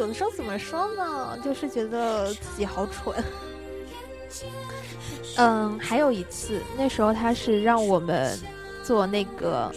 [0.00, 1.38] 有的时候怎么说呢？
[1.44, 3.14] 就是觉得自己好蠢。
[5.36, 8.34] 嗯，还有一次，那时候他是让我们
[8.82, 9.70] 做那个，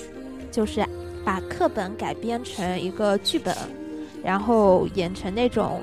[0.49, 0.85] 就是
[1.25, 3.53] 把课本改编成一个剧本，
[4.23, 5.81] 然后演成那种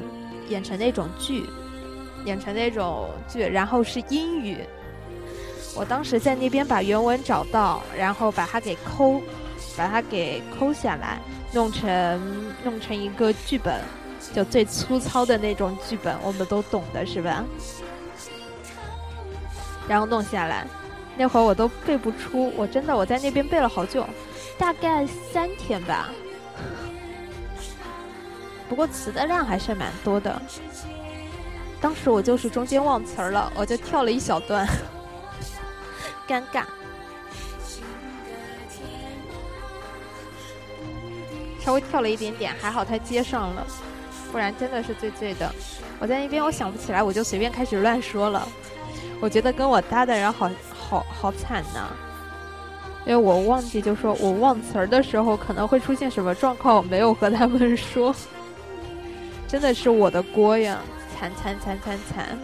[0.49, 1.45] 演成那种剧，
[2.25, 4.57] 演成那种剧，然后是英语。
[5.77, 9.21] 我当时在那边把原文找到，然后把它给抠，
[9.77, 11.21] 把它给抠下来，
[11.53, 12.19] 弄成
[12.65, 13.79] 弄成一个剧本。
[14.33, 17.45] 就最粗糙的那种剧本，我们都懂的是吧？
[19.89, 20.67] 然后弄下来，
[21.17, 24.07] 那会儿我都背不出，我真的我在那边背了好久，
[24.57, 26.11] 大概三天吧。
[28.69, 30.41] 不过词的量还是蛮多的。
[31.81, 34.65] 当时我就是中间忘词儿了，我就跳了一小段，
[36.29, 36.63] 尴尬，
[41.59, 43.67] 稍微跳了一点点，还好他接上了。
[44.31, 45.53] 不然真的是醉醉的。
[45.99, 48.47] 我在那边，我想不起来，我就随便开始乱说了。
[49.21, 51.91] 我觉得跟我搭的人好好好惨呐，
[53.05, 58.15] 因为我忘记就说我忘词儿的时候可能会出现什么状况，我没有和他们说，
[59.47, 60.79] 真的是我的锅呀！
[61.19, 62.39] 惨惨惨惨惨！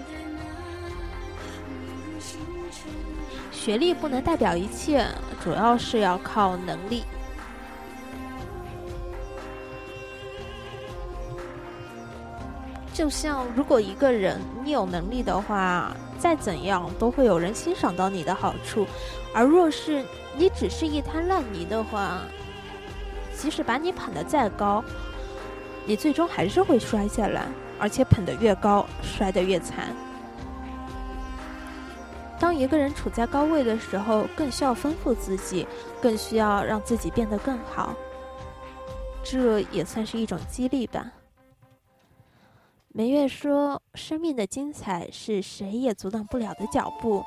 [3.51, 5.07] 学历不能代表一切，
[5.43, 7.05] 主要是要靠能力。
[12.97, 18.87] 就像，如果一个人你有能力的话，再怎样都会有人欣赏到你的好处；
[19.35, 20.03] 而若是
[20.35, 22.23] 你只是一滩烂泥的话，
[23.37, 24.83] 即使把你捧得再高，
[25.85, 27.43] 你最终还是会摔下来，
[27.79, 29.95] 而且捧得越高，摔得越惨。
[32.41, 35.69] 当一个人处在高位的时候，更需要丰富自己，
[36.01, 37.95] 更需要让自己变得更好，
[39.23, 41.05] 这也算是一种激励吧。
[42.97, 47.23] 梅月说：“生命的精彩是谁也阻挡不了的脚步，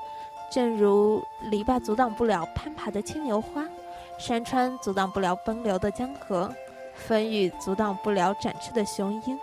[0.52, 3.64] 正如篱笆阻挡不了攀爬的牵牛花，
[4.18, 6.52] 山川阻挡不了奔流的江河，
[6.96, 9.38] 风雨阻挡不了展翅的雄鹰。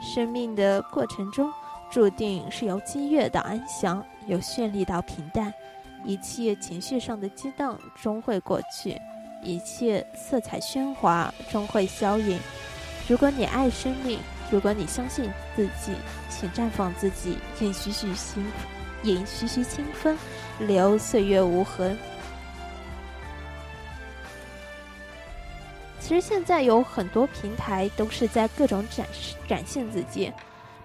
[0.00, 1.52] 生命的过程中，
[1.90, 5.52] 注定是由激越到安详，由绚丽到平淡。
[6.04, 8.96] 一切情绪上的激荡终会过去，
[9.42, 12.38] 一切色彩喧哗终会消隐。
[13.08, 14.20] 如果你爱生命。”
[14.52, 15.94] 如果你相信自己，
[16.28, 18.44] 请绽放自己，任徐徐清，
[19.02, 20.14] 引徐徐清风，
[20.58, 21.96] 留岁月无痕。
[25.98, 30.30] 其实现在有很多平台都是在各种展示展现自己。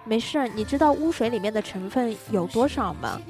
[0.04, 3.20] 没事儿，你知道污水里面的成分有多少吗？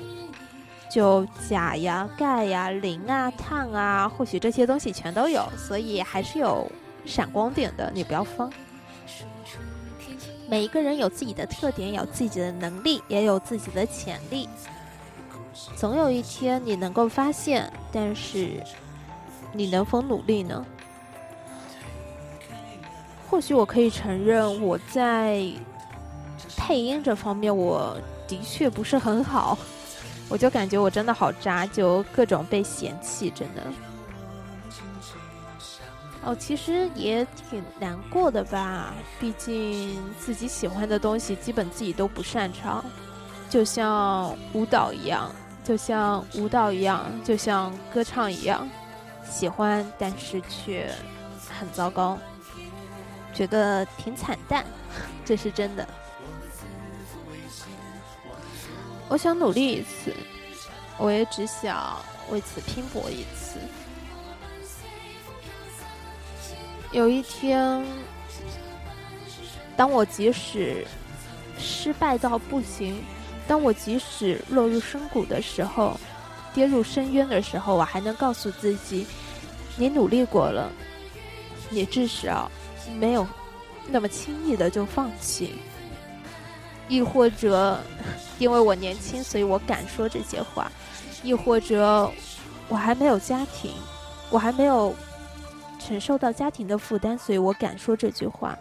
[0.88, 6.70] 就钾呀、钙呀、磷啊、碳啊，或许这些东西全都有，所以还是有
[7.04, 8.48] 闪光点的，你不要慌。
[10.50, 14.48] 每一个人有自己的特点，有自己的能力，也有自己的潜力。
[15.76, 18.62] 总有一天你能够发现，但是
[19.52, 20.64] 你能否努力呢？
[23.28, 25.44] 或许我可以承认，我在
[26.56, 27.94] 配音这方面我
[28.26, 29.58] 的确不是很好，
[30.30, 33.62] 我就感觉我真的好渣，就各种被嫌弃，真的。
[36.28, 42.84] 哦，其实也挺难过的吧，毕竟自己喜欢的东西基本自己都不擅长，
[43.48, 48.68] 就像舞蹈一样，就像舞蹈一样，就像歌唱一样，
[49.24, 50.92] 喜欢但是却
[51.58, 52.18] 很糟糕，
[53.32, 54.66] 觉得挺惨淡，
[55.24, 55.88] 这是真的。
[59.08, 60.12] 我想努力一次，
[60.98, 61.96] 我也只想
[62.30, 63.58] 为此拼搏一次。
[66.90, 67.84] 有一天，
[69.76, 70.86] 当我即使
[71.58, 73.04] 失败到不行，
[73.46, 76.00] 当我即使落入深谷的时候，
[76.54, 79.06] 跌入深渊的时候，我还能告诉自己：
[79.76, 80.72] 你努力过了，
[81.68, 82.50] 你至少
[82.98, 83.26] 没有
[83.86, 85.56] 那么轻易的就放弃。
[86.88, 87.78] 亦或者，
[88.38, 90.64] 因为我年轻，所以我敢说这些话；
[91.22, 92.10] 亦或者，
[92.66, 93.74] 我还没有家庭，
[94.30, 94.94] 我还没有。
[95.88, 98.54] 承受到家庭的负担，所以我敢说这句话。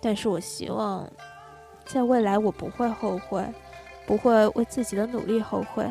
[0.00, 1.08] 但是我希望，
[1.84, 3.46] 在未来我不会后悔，
[4.04, 5.88] 不会为自己的努力后悔。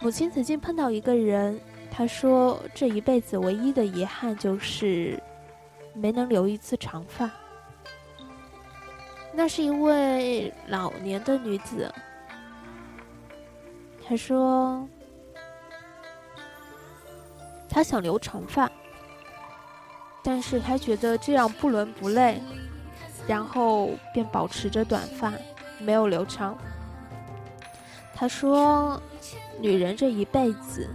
[0.00, 1.58] 母亲曾经碰到一个人，
[1.90, 5.18] 她说这一辈子唯一的遗憾就是
[5.94, 7.30] 没能留一次长发。
[9.32, 11.90] 那是一位老年的女子，
[14.06, 14.86] 她说
[17.72, 18.70] 她想留长发，
[20.22, 22.42] 但是她觉得这样不伦不类，
[23.26, 25.32] 然后便保持着短发，
[25.78, 26.56] 没有留长。
[28.14, 29.02] 她说。
[29.60, 30.88] 女人这一辈子，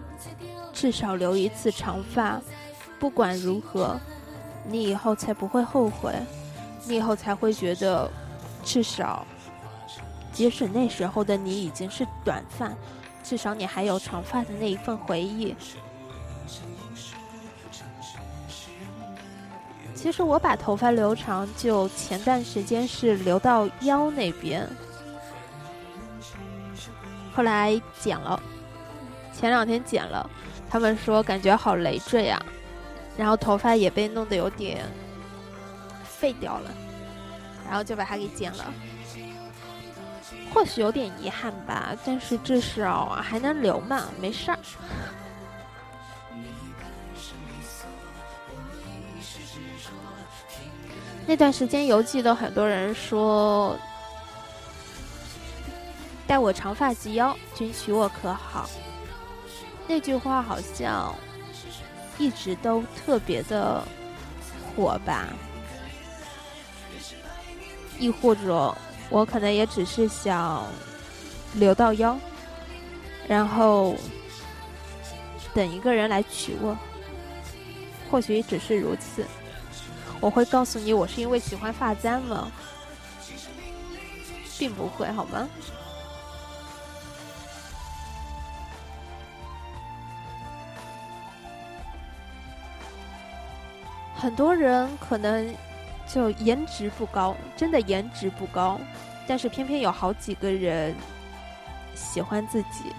[0.74, 2.42] 至少留一次长发，
[3.00, 3.98] 不管如何，
[4.66, 6.14] 你以后才不会后悔，
[6.86, 8.12] 你以后才会觉得，
[8.66, 9.26] 至少，
[10.34, 12.70] 即使那时候的你已经是短发，
[13.24, 15.56] 至少你还有长发的那一份回忆。
[19.96, 24.70] 其实我把头发留长，就前段时间是留到腰那边，
[27.34, 28.40] 后来剪了。
[29.34, 30.30] 前两天剪了，
[30.70, 32.42] 他们说感觉好累赘呀，
[33.18, 34.86] 然后头发也被弄得有点
[36.04, 36.72] 废掉了，
[37.68, 38.74] 然后就把它给剪了。
[40.54, 44.60] 或许有点遗憾吧，但是至少还能留嘛，没事儿。
[51.28, 53.78] 那段时间邮寄的很多人说，
[56.26, 58.70] 待我长发及腰，君娶我可好？
[59.86, 61.14] 那句话好像
[62.18, 63.84] 一直都特别的
[64.74, 65.28] 火吧，
[68.00, 68.74] 亦或者
[69.10, 70.66] 我可能也只是想
[71.56, 72.18] 留到腰，
[73.28, 73.98] 然后
[75.54, 76.78] 等一个人来娶我，
[78.10, 79.26] 或许只是如此。
[80.20, 82.52] 我会告诉你，我是因为喜欢发簪吗？
[84.58, 85.48] 并不会，好吗？
[94.16, 95.56] 很多人可能
[96.12, 98.80] 就颜值不高，真的颜值不高，
[99.28, 100.96] 但是偏偏有好几个人
[101.94, 102.92] 喜欢自己。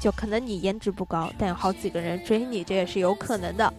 [0.00, 3.72] 就可能你颜值不高，但有好几个人追你，这也是有可能的。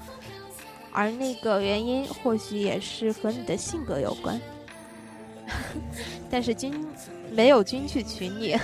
[0.92, 4.40] 而那个原因或许也是和你的性格有关。
[6.30, 6.88] 但是君
[7.32, 8.56] 没有君去娶你，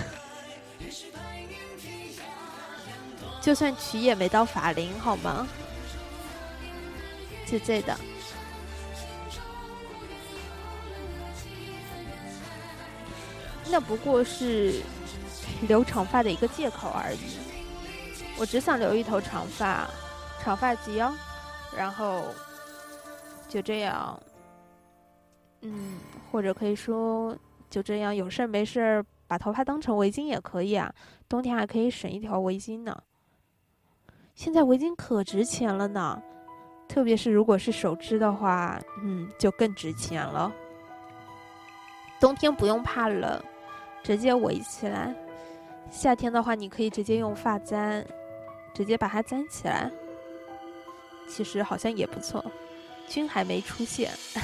[3.41, 5.47] 就算娶也没到法龄，好吗？
[7.47, 7.95] 就这的，
[13.69, 14.81] 那不过是
[15.67, 17.17] 留长发的一个借口而已。
[18.37, 19.87] 我只想留一头长发，
[20.43, 21.13] 长发及腰，
[21.77, 22.25] 然后
[23.47, 24.19] 就这样，
[25.61, 25.99] 嗯，
[26.31, 27.37] 或者可以说
[27.69, 30.93] 就这样，有事儿没事儿把头发当成围巾也可以啊。
[31.27, 32.95] 冬天还可以省一条围巾呢。
[34.35, 36.21] 现在围巾可值钱了呢。
[36.87, 40.51] 特别是如果是手织的话，嗯，就更值钱了。
[42.19, 43.41] 冬天不用怕冷，
[44.03, 45.11] 直接围起来；
[45.89, 48.05] 夏天的话，你可以直接用发簪，
[48.71, 49.91] 直接把它簪起来。
[51.27, 52.43] 其实好像也不错。
[53.07, 54.11] 君还没出现，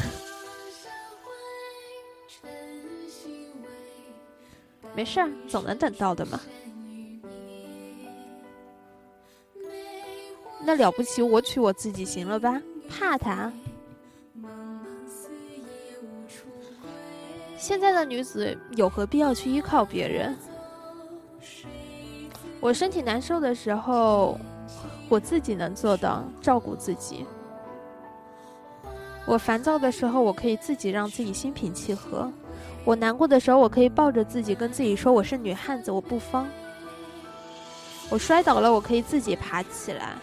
[4.93, 6.39] 没事儿，总能等到的嘛。
[10.63, 12.61] 那了不起，我娶我自己行了吧？
[12.88, 13.51] 怕他？
[17.57, 20.38] 现在的女子有何必要去依靠别人？
[22.59, 24.39] 我身体难受的时候，
[25.09, 27.26] 我自己能做到照顾自己。
[29.26, 32.32] 我烦躁的时候，我可以自己让自己心平气和。
[32.84, 36.47] 我难过的时候，我可以抱着自己，跟自己说：“我是女汉子，我不慌。”
[38.09, 40.16] 我摔倒了，我可以自己爬起来。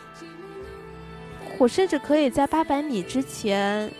[1.58, 3.90] 我甚至可以在八百米之前，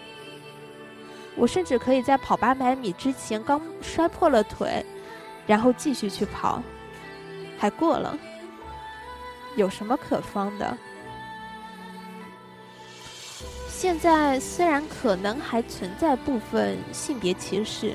[1.37, 4.85] 我甚至可以在跑八百米之前刚摔破了腿，
[5.47, 6.63] 然后继续去跑，
[7.57, 8.19] 还过了。
[9.59, 10.79] 有什么可慌的？
[13.69, 17.95] 现在虽然可能还存在部分性别歧视，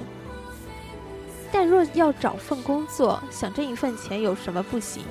[1.54, 5.04] 但若要找份工作，想挣一份钱，有什么不行？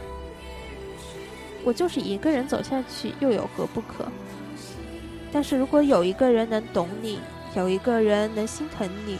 [1.65, 4.07] 我就是一个人走下去，又有何不可？
[5.33, 7.19] 但是如果有一个人能懂你，
[7.57, 9.19] 有一个人能心疼你，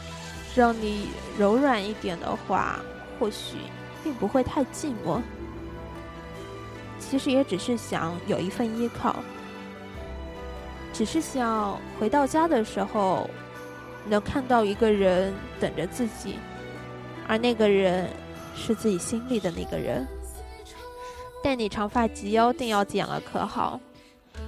[0.55, 1.09] 让你
[1.39, 2.81] 柔软一点的话，
[3.19, 3.57] 或许
[4.05, 5.23] 并不会太寂寞。
[7.11, 9.17] 其实也只是想有一份依靠，
[10.93, 13.29] 只是想回到家的时候
[14.07, 16.39] 能看到一个人等着自己，
[17.27, 18.09] 而那个人
[18.57, 20.07] 是自己心里的那个人。
[21.43, 23.79] 但你长发及腰，定要剪了可好？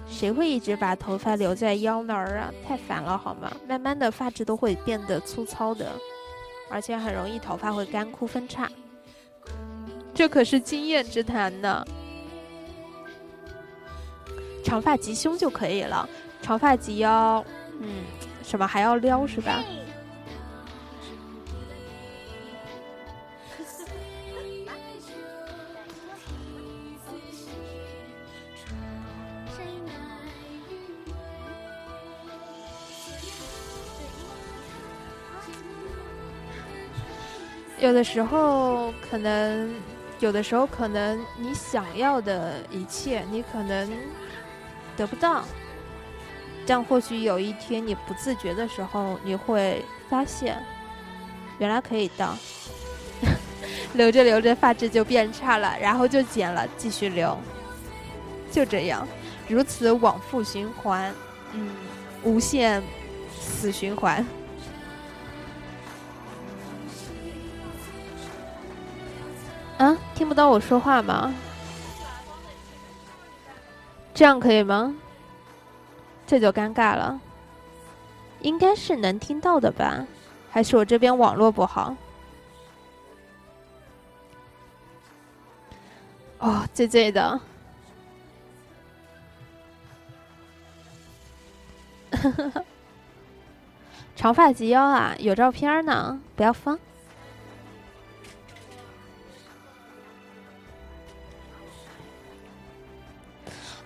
[0.08, 2.50] 谁会一直把头发留在腰那儿啊？
[2.66, 3.50] 太烦了好吗？
[3.68, 5.92] 慢慢的发质都会变得粗糙的，
[6.70, 8.70] 而且很容易头发会干枯分叉。
[10.14, 11.84] 这可是经验之谈呢。
[14.64, 16.08] 长发及胸就可以了，
[16.42, 17.44] 长发及腰，
[17.80, 18.02] 嗯，
[18.42, 19.62] 什么还要撩是吧？
[37.80, 39.74] 有的时候可能，
[40.18, 43.90] 有的时候可能你想要的一切，你可能
[44.96, 45.44] 得不到。
[46.66, 50.62] 但或许有一天你不自觉的时候，你会发现，
[51.58, 52.36] 原来可以的。
[53.94, 57.38] 留着留着发质就变差了，然后就剪了，继续留，
[58.50, 59.06] 就这样，
[59.48, 61.14] 如此往复循环，
[61.52, 61.70] 嗯，
[62.22, 62.82] 无限
[63.38, 64.26] 死循环。
[69.78, 71.32] 啊，听不到我说话吗？
[74.14, 74.94] 这样可以吗？
[76.26, 77.20] 这就尴尬了。
[78.40, 80.06] 应该是能听到的吧？
[80.50, 81.96] 还是我这边网络不好？
[86.38, 87.40] 哦，醉醉的。
[94.14, 96.78] 长发及腰啊，有照片呢，不要疯。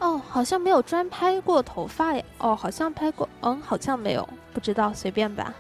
[0.01, 2.25] 哦，好像没有专拍过头发呀。
[2.39, 5.53] 哦，好像拍过，嗯，好像没有，不知道，随便吧。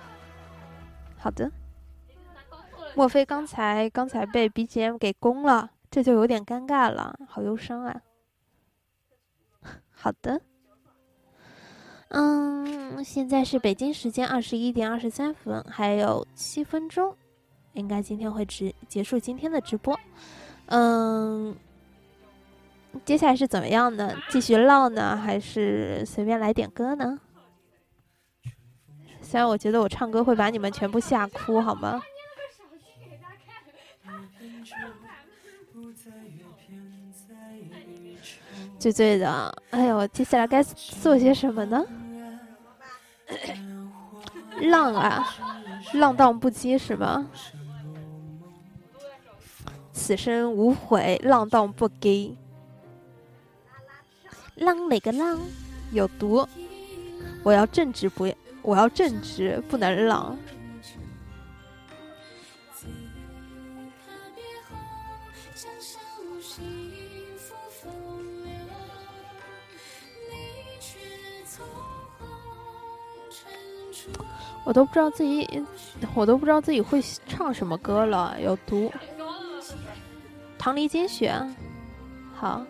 [1.18, 1.50] 好的。
[2.94, 5.70] 莫非刚才刚才被 BGM 给攻了？
[5.90, 8.00] 这就有点尴尬了，好忧伤啊。
[9.90, 10.40] 好的。
[12.08, 17.14] 嗯，现在是北京时间二十一点二十三分，还有七分钟，
[17.72, 19.98] 应该今天会直结束今天的直播。
[20.66, 21.56] 嗯。
[23.04, 24.14] 接下来是怎么样呢？
[24.28, 27.18] 继续唠呢，还是随便来点歌呢？
[29.22, 32.00] 虽然我觉得我唱歌会把你们全部吓哭，好吗？
[38.78, 41.84] 醉醉的，哎呦，接下来该做些什么呢？
[44.62, 45.24] 浪啊，
[45.94, 47.28] 浪荡不羁是吗？
[49.92, 52.36] 此生无悔，浪荡不羁。
[54.58, 55.40] 浪哪个浪？
[55.92, 56.46] 有毒！
[57.42, 58.32] 我要正直，不，
[58.62, 60.36] 我要正直，不能浪。
[74.64, 75.64] 我都不知道自己，
[76.14, 78.36] 我都不知道自己会唱什么歌了。
[78.38, 78.92] 有毒！
[80.58, 81.56] 唐丽精选，
[82.34, 82.64] 好。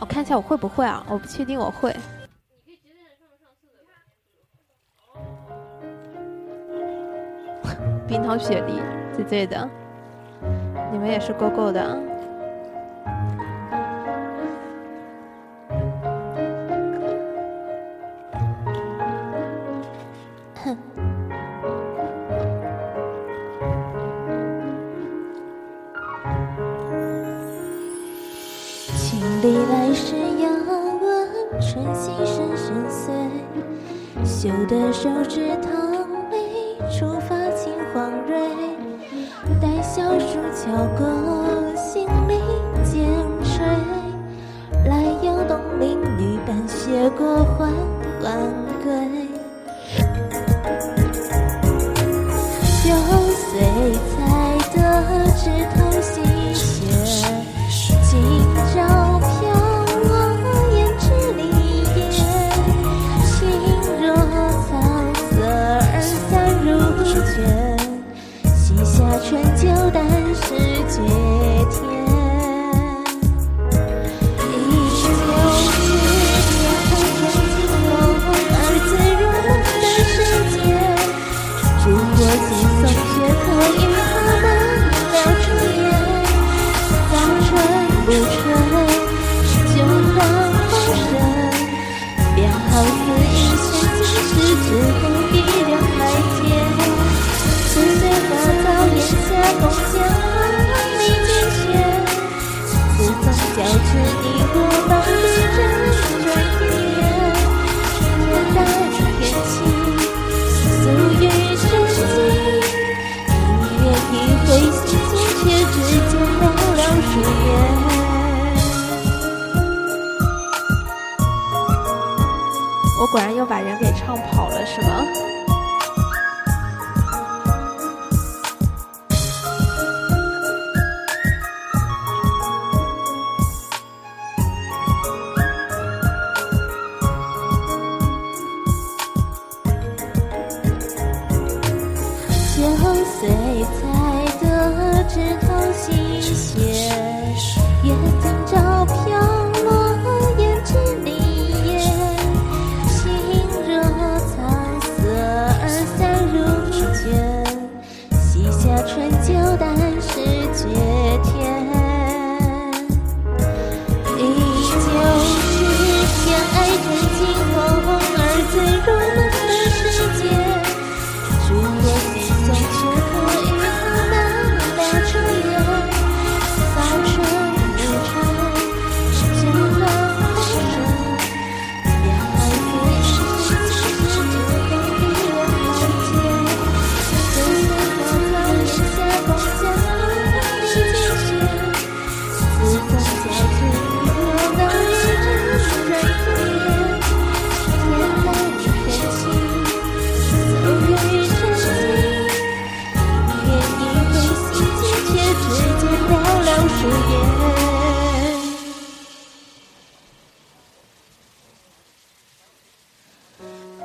[0.00, 1.04] 我看一下我会不会啊？
[1.08, 1.92] 我不确定我会。
[8.06, 8.80] 冰糖雪梨，
[9.14, 9.68] 最最的，
[10.92, 11.98] 你们也是够够的。
[34.68, 35.70] 的手指头
[36.30, 38.38] 里触发青黄蕊，
[39.62, 42.38] 待小树敲过心里
[42.84, 43.08] 渐
[43.42, 43.64] 垂，
[44.86, 47.72] 来摇动邻女伴雪过缓
[48.20, 48.38] 缓
[48.84, 49.17] 归，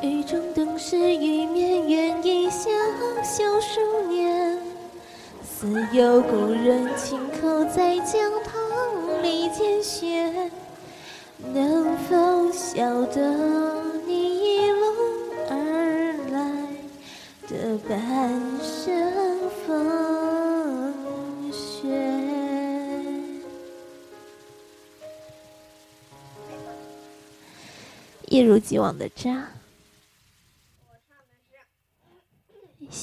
[0.04, 2.70] 雨中灯是一面愿一笑
[3.24, 3.80] 小书
[4.10, 4.58] 念，
[5.42, 10.52] 似有故人轻叩在江堂里间弦。
[11.54, 14.86] 能否晓得你一路
[15.50, 16.52] 而来
[17.48, 17.98] 的半
[18.62, 20.94] 生风
[21.54, 21.88] 雪？
[28.28, 29.48] 一如既往的渣。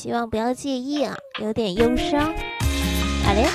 [0.01, 2.33] 希望不要介意啊，有点忧伤。
[3.23, 3.47] 好嘞，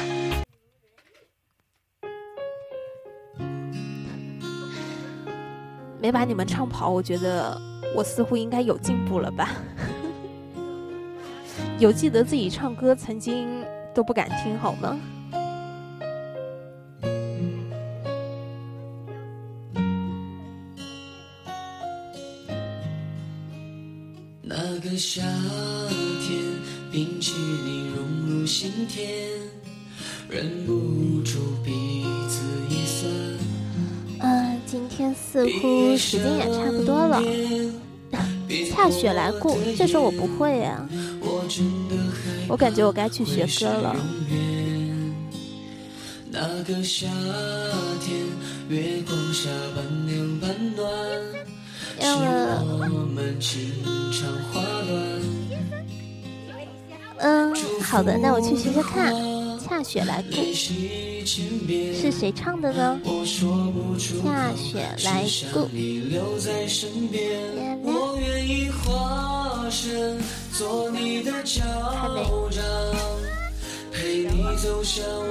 [5.99, 7.59] 没把你们唱跑，我觉得
[7.95, 9.49] 我似乎应该有进步了吧？
[11.79, 14.99] 有记得自己唱歌曾经都不敢听好吗？
[36.15, 37.21] 时间也差不多了。
[38.71, 40.87] 恰雪来过，这首我不会呀。
[42.47, 43.93] 我感觉我该去学歌了。
[46.31, 47.05] 那个夏
[47.99, 48.15] 天，
[48.69, 50.87] 月光下半凉半暖。
[57.17, 59.13] 嗯，好的，那我去学学看。
[59.67, 60.37] 恰雪来过，
[61.25, 62.99] 是谁唱的呢？
[64.23, 65.67] 下雪来过。
[71.95, 72.23] 还没。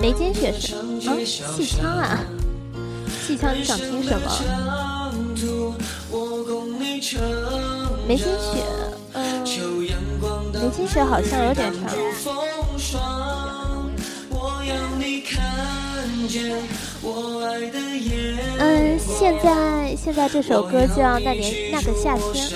[0.01, 2.19] 眉间雪是嗯，气枪啊，
[3.25, 4.27] 气枪，你想听什么？
[8.09, 8.65] 眉间雪，
[9.13, 9.45] 嗯，
[10.53, 11.89] 眉间雪好像有点长。
[18.59, 22.49] 嗯，现在现在这首歌叫《那年那个夏天》。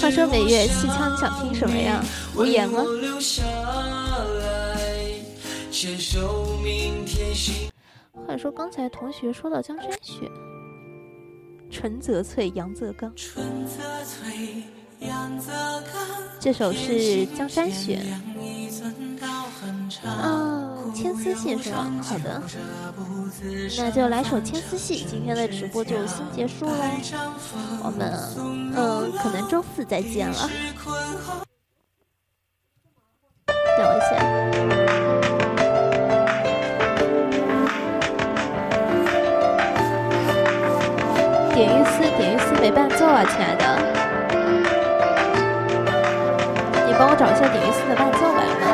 [0.00, 2.02] 话说美月，戏腔你想听什么呀？
[2.34, 2.82] 无言吗？
[8.26, 10.30] 话说刚才同学说到江山雪。
[11.70, 13.12] 春则翠，杨则刚。
[16.40, 18.00] 这首是江山雪。
[20.04, 21.90] 嗯，牵丝戏是吗？
[22.02, 22.42] 好的，
[23.78, 25.06] 那就来首牵丝戏。
[25.08, 26.84] 今天的直播就先结束了，
[27.82, 28.12] 我们
[28.76, 30.50] 嗯，可能周四再见了。
[33.46, 34.10] 等一下。
[41.54, 43.64] 点玉丝，点玉丝没伴奏啊，亲爱的，
[46.98, 48.66] 帮我找一下点玉丝的伴奏吧，有吗？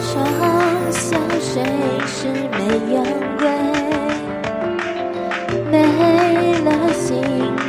[0.00, 0.12] 嘲
[0.90, 1.52] 笑谁
[2.06, 2.58] 是美
[2.94, 2.96] 阳
[3.38, 3.42] 归，
[5.70, 5.72] 没
[6.64, 7.02] 了心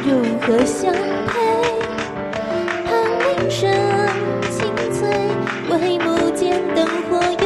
[0.03, 0.09] 如
[0.41, 0.91] 何相
[1.27, 1.33] 配？
[2.85, 3.63] 寒林深，
[4.49, 4.59] 青
[4.91, 5.07] 翠，
[5.69, 6.43] 为幕间
[6.73, 6.83] 的。
[7.05, 7.44] 需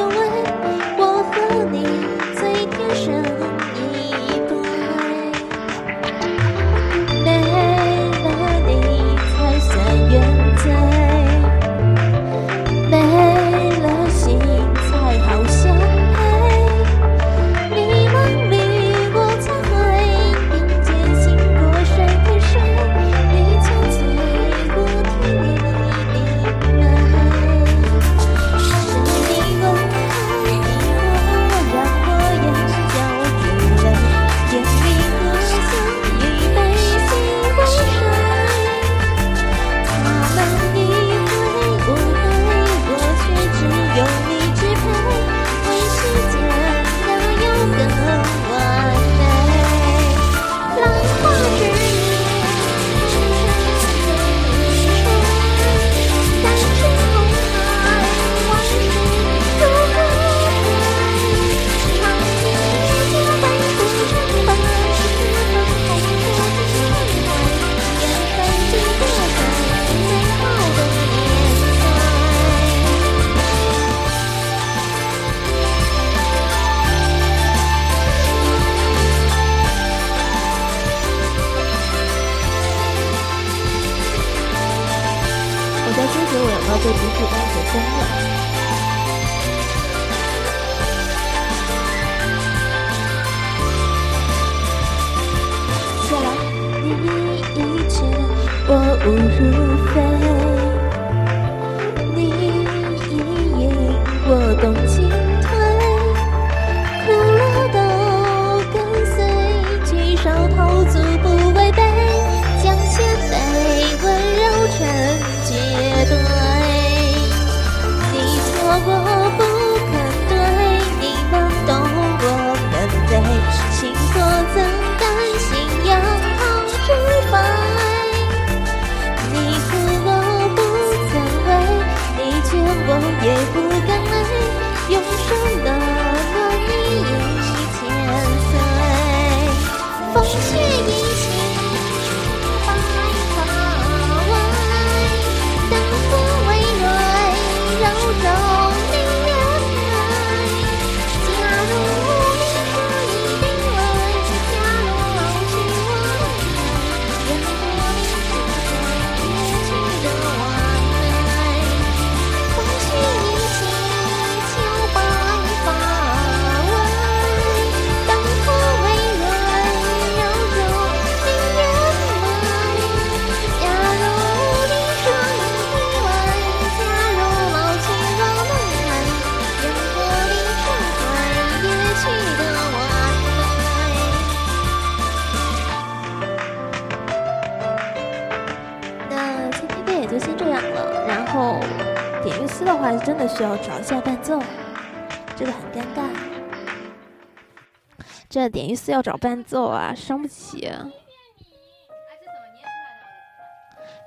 [198.69, 200.71] 这点玉四要找伴奏啊，伤不起。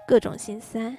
[0.07, 0.97] 各种心塞。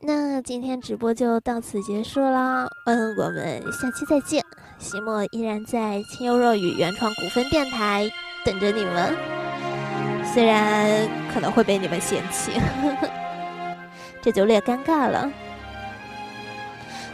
[0.00, 4.42] 那今天直播就到此结束啦，嗯，我们下期再见。
[4.78, 8.10] 席莫依然在清幽若雨原创古风电台
[8.44, 9.14] 等着你们，
[10.34, 12.50] 虽然可能会被你们嫌弃，
[14.20, 15.30] 这就略尴尬了。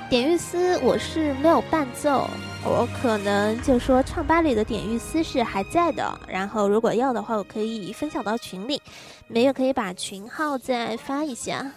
[0.09, 2.31] 点玉丝我是没有伴奏，
[2.63, 8.81] 我可能就说唱吧里的点玉丝是还在的，然后如果要的话，我可以分享到群里，
[9.29, 11.73] 没有可以把群号再发一下，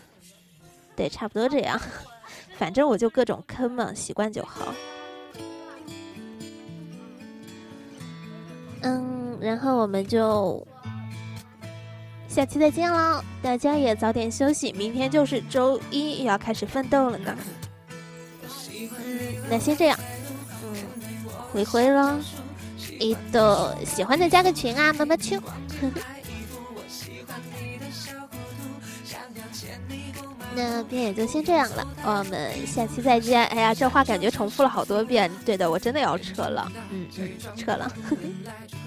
[0.96, 1.80] 对，差不多这样，
[2.58, 4.74] 反正我就各种坑嘛，习惯就好。
[8.82, 10.66] 嗯，然后我们就
[12.28, 17.38] 下期再见喽，大家也早点休息，明天就是周一，要开始奋斗了呢。
[19.50, 19.98] 那先这样，
[21.54, 22.18] 回回喽，
[23.00, 25.40] 一朵喜欢的加个群啊，么么秋。
[30.56, 33.44] 那便也就先这样了，我们下期再见。
[33.46, 35.30] 哎呀，这话感觉重复了好多遍。
[35.46, 37.92] 对的，我真的要撤了，嗯嗯，撤了。